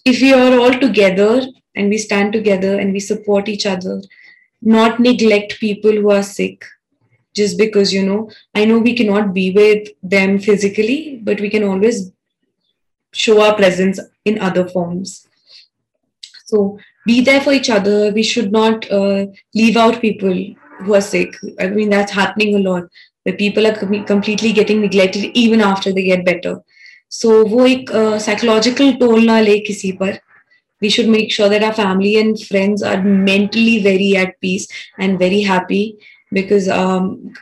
[0.05, 1.41] if we are all together
[1.75, 4.01] and we stand together and we support each other,
[4.61, 6.65] not neglect people who are sick,
[7.33, 11.63] just because you know I know we cannot be with them physically, but we can
[11.63, 12.11] always
[13.13, 15.27] show our presence in other forms.
[16.45, 18.12] So be there for each other.
[18.12, 20.44] We should not uh, leave out people
[20.80, 21.36] who are sick.
[21.60, 22.84] I mean, that's happening a lot
[23.24, 26.60] where people are com- completely getting neglected even after they get better.
[27.08, 30.18] So वो एक uh, psychological toll ना ले किसी पर.
[30.80, 34.66] We should make sure that our family and friends are mentally very at peace
[34.98, 35.96] and very happy
[36.33, 36.69] because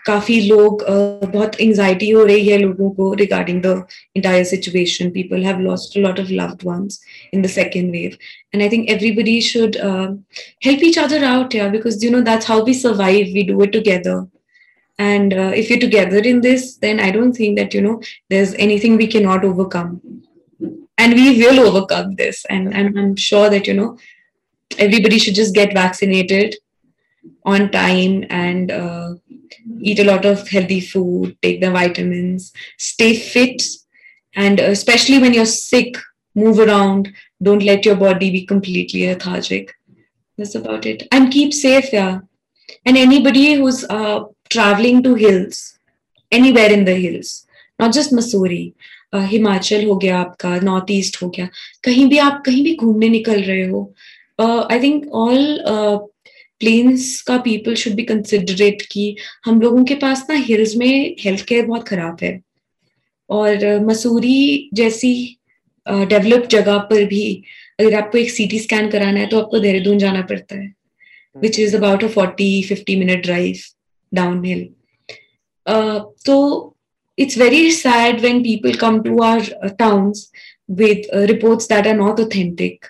[0.05, 3.83] काफ़ी लोग uh, बहुत anxiety हो रही है लोगों को regarding the
[4.19, 6.99] entire situation people have lost a lot of loved ones
[7.33, 8.17] in the second wave
[8.53, 10.07] and i think everybody should uh,
[10.67, 13.71] help each other out yeah because you know that's how we survive we do it
[13.77, 14.17] together
[14.99, 18.53] and uh, if you're together in this then i don't think that you know there's
[18.67, 20.01] anything we cannot overcome
[20.97, 23.97] and we will overcome this and, and i'm sure that you know
[24.77, 26.55] everybody should just get vaccinated
[27.44, 29.14] on time and uh,
[29.80, 33.62] eat a lot of healthy food, take the vitamins, stay fit,
[34.34, 35.96] and uh, especially when you're sick,
[36.34, 37.12] move around.
[37.42, 39.74] Don't let your body be completely lethargic.
[40.38, 41.06] That's about it.
[41.12, 42.20] And keep safe, yeah.
[42.86, 45.78] And anybody who's uh, traveling to hills,
[46.32, 47.46] anywhere in the hills,
[47.78, 48.74] not just Missouri,
[49.12, 51.48] uh, Himachal हो गया आपका North East हो गया
[51.84, 53.82] कहीं भी आप कहीं भी घूमने निकल रहे हो
[54.40, 55.58] आई थिंक ऑल
[56.65, 61.45] प्लेन्स का पीपल शुड बी कंसिडरेट कि हम लोगों के पास ना हिल्स में हेल्थ
[61.45, 62.41] केयर बहुत खराब है।
[63.29, 65.37] और मसूरी जैसी
[65.87, 67.43] डेवलप्ड जगह पर भी
[67.79, 70.73] अगर आपको एक सीटी स्कैन कराना है तो आपको देहरादून जाना पड़ता है
[71.37, 73.55] which is about a forty fifty minute drive
[74.13, 74.67] down hill
[76.25, 76.37] तो
[77.39, 80.31] very sad when people come to our uh, towns
[80.67, 81.25] with uh,
[81.67, 82.89] that are not authentic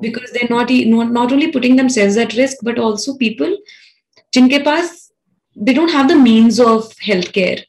[0.00, 3.56] because they're not, not not only putting themselves at risk but also people
[4.34, 5.10] jinke paas
[5.56, 7.64] they don't have the means of healthcare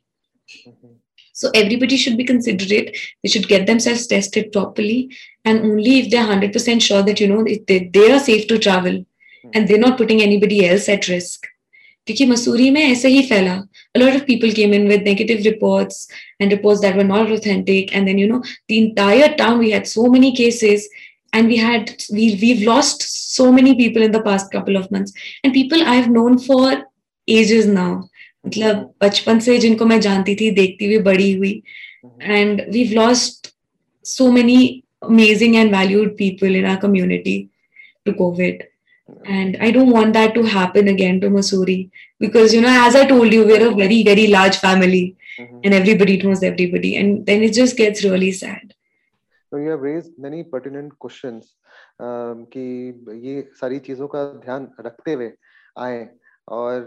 [1.34, 5.00] so everybody should be considerate they should get themselves tested properly
[5.46, 9.04] and only if they're 100% sure that you know they, they are safe to travel
[9.54, 11.48] and they're not putting anybody else at risk
[12.06, 13.62] क्योंकि मसूरी में ऐसे ही फैला
[13.96, 16.08] a lot of people came in with negative reports
[16.39, 19.88] and reports that were not authentic and then you know the entire town we had
[19.88, 20.88] so many cases
[21.36, 23.04] and we had we we've lost
[23.36, 25.14] so many people in the past couple of months
[25.44, 26.72] and people i've known for
[27.28, 27.92] ages now
[28.46, 31.62] मतलब बचपन से जिनको मैं जानती थी देखती हुई बड़ी हुई
[32.38, 33.52] and we've lost
[34.12, 37.36] so many amazing and valued people in our community
[38.06, 38.64] to covid
[39.26, 41.78] and i don't want that to happen again to Masuri
[42.20, 45.16] because you know as i told you we're a very very large family
[45.64, 48.64] and everybody knows everybody and then it just gets really sad
[49.53, 51.51] So you have raised many pertinent questions
[52.01, 52.65] um, कि
[53.25, 55.33] ये सारी चीज़ों का ध्यान रखते हुए
[55.79, 56.09] आए
[56.49, 56.83] और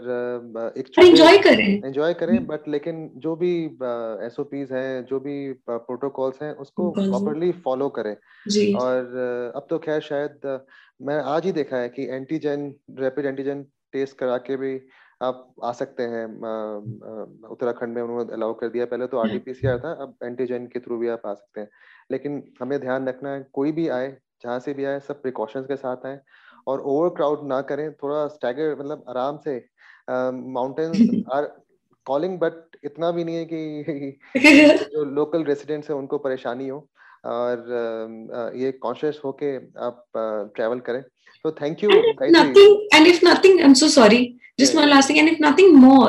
[0.56, 3.52] uh, एक enjoy करें। एंजॉय करें बट लेकिन जो भी
[4.26, 5.36] एस ओ पीज हैं जो भी
[5.68, 8.16] प्रोटोकॉल्स हैं उसको प्रॉपरली फॉलो करें।
[8.48, 10.58] जी। और uh, अब तो खैर शायद uh,
[11.02, 14.80] मैं आज ही देखा है कि एंटीजन रैपिड एंटीजन टेस्ट करा के भी
[15.22, 16.76] आप आ सकते हैं uh,
[17.08, 19.92] uh, उत्तराखंड में उन्होंने अलाउ कर दिया। पहले तो R T P C R था
[20.02, 21.68] अब एंटीजन के थ्रू भी आप आ सकते हैं।
[22.12, 25.76] लेकिन हमें ध्यान रखना है कोई भी आए जहाँ से भी आए सब प्रिकॉशंस के
[25.76, 26.18] साथ आए
[26.68, 29.56] और ओवर क्राउड ना करें थोड़ा स्टैगर मतलब आराम से
[30.58, 31.46] माउंटेन्स आर
[32.06, 34.18] कॉलिंग बट इतना भी नहीं है कि
[34.92, 36.78] जो लोकल रेसिडेंट्स है उनको परेशानी हो
[37.26, 39.56] और ये कॉन्शियस होके
[39.86, 40.04] आप
[40.56, 41.02] ट्रैवल करें।
[41.44, 44.22] तो thank you and if nothing and if nothing i'm so sorry.
[44.60, 44.80] Just Yeah.
[44.80, 46.08] one last thing and if nothing more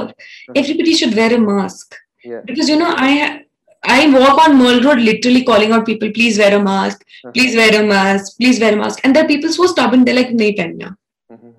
[0.61, 1.95] everybody should wear a mask.
[2.31, 2.41] Yeah.
[2.47, 3.37] because you know i ha-
[3.84, 7.32] I walk on Mall Road literally calling out people, please wear a mask, Uh-huh.
[7.32, 9.04] please wear a mask, please wear a mask.
[9.04, 10.88] And there are people so stubborn, they're like, nahi pehna.
[11.30, 11.52] Mhm.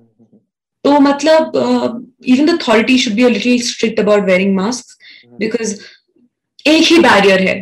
[0.85, 1.99] So, matlab, uh,
[2.33, 5.39] even the authority should be a little strict about wearing masks Mhm.
[5.45, 5.73] because
[6.65, 7.55] एक ही barrier है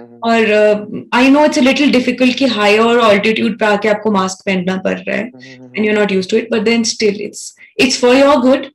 [0.00, 0.18] Mhm.
[0.24, 4.98] और I know it's little difficult कि higher altitude पे आके आपको mask पहनना पड़
[4.98, 5.66] रहा है Mhm.
[5.74, 7.42] and you're not used to it but then still it's
[7.84, 8.68] it's for your good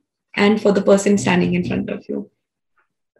[0.44, 2.20] and for the person standing in front of you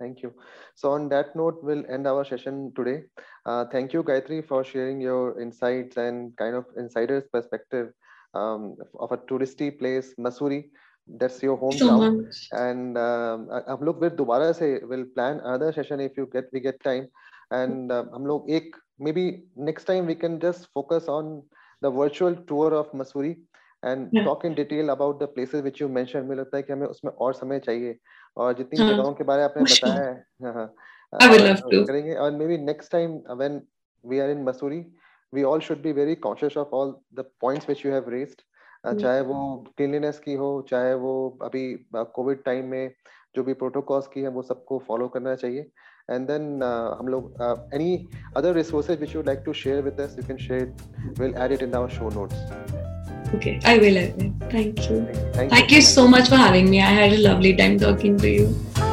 [0.03, 0.31] Thank you.
[0.79, 3.05] So on that note, we'll end our session today.
[3.47, 7.89] Uh, thank you, Gayatri, for sharing your insights and kind of insider's perspective
[8.35, 10.71] um, of a touristy place, Masuri.
[11.07, 12.11] That's your so hometown.
[12.13, 16.27] much And um, uh, हम लोग फिर दोबारा से will plan another session if you
[16.33, 17.09] get we get time.
[17.51, 19.25] And uh, हम लोग एक maybe
[19.57, 21.43] next time we can just focus on
[21.83, 23.35] the virtual tour of Masuri
[23.83, 24.25] and Yeah.
[24.25, 26.27] talk in detail about the places which you mentioned.
[26.29, 27.99] मुझे लगता है कि हमें उसमें और समय चाहिए
[28.40, 30.14] और जितनी हाँ, जगहों के बारे में आपने बताया है
[30.44, 31.86] हाँ, हाँ, would uh, to.
[31.88, 32.32] करेंगे और
[32.90, 33.62] time uh, when
[34.04, 34.86] we are in Masuri
[35.34, 38.44] we all should be very conscious of all the points which you have raised
[38.84, 39.02] uh, Mm.
[39.02, 41.14] चाहे वो क्लीनलीनेस की हो चाहे वो
[41.44, 41.64] अभी
[41.96, 42.92] कोविड टाइम में
[43.36, 45.72] जो भी प्रोटोकॉल्स की है वो सबको फॉलो करना चाहिए
[46.12, 46.64] एंड देन
[47.00, 47.42] हम लोग
[47.76, 50.74] any other resources which you like to share with us you can share
[51.20, 52.89] will add it in our show notes
[53.36, 54.32] okay i will I will.
[54.52, 55.00] thank you.
[55.38, 56.82] Thank thank you so much for having me.
[56.82, 58.89] I had a lovely time talking to you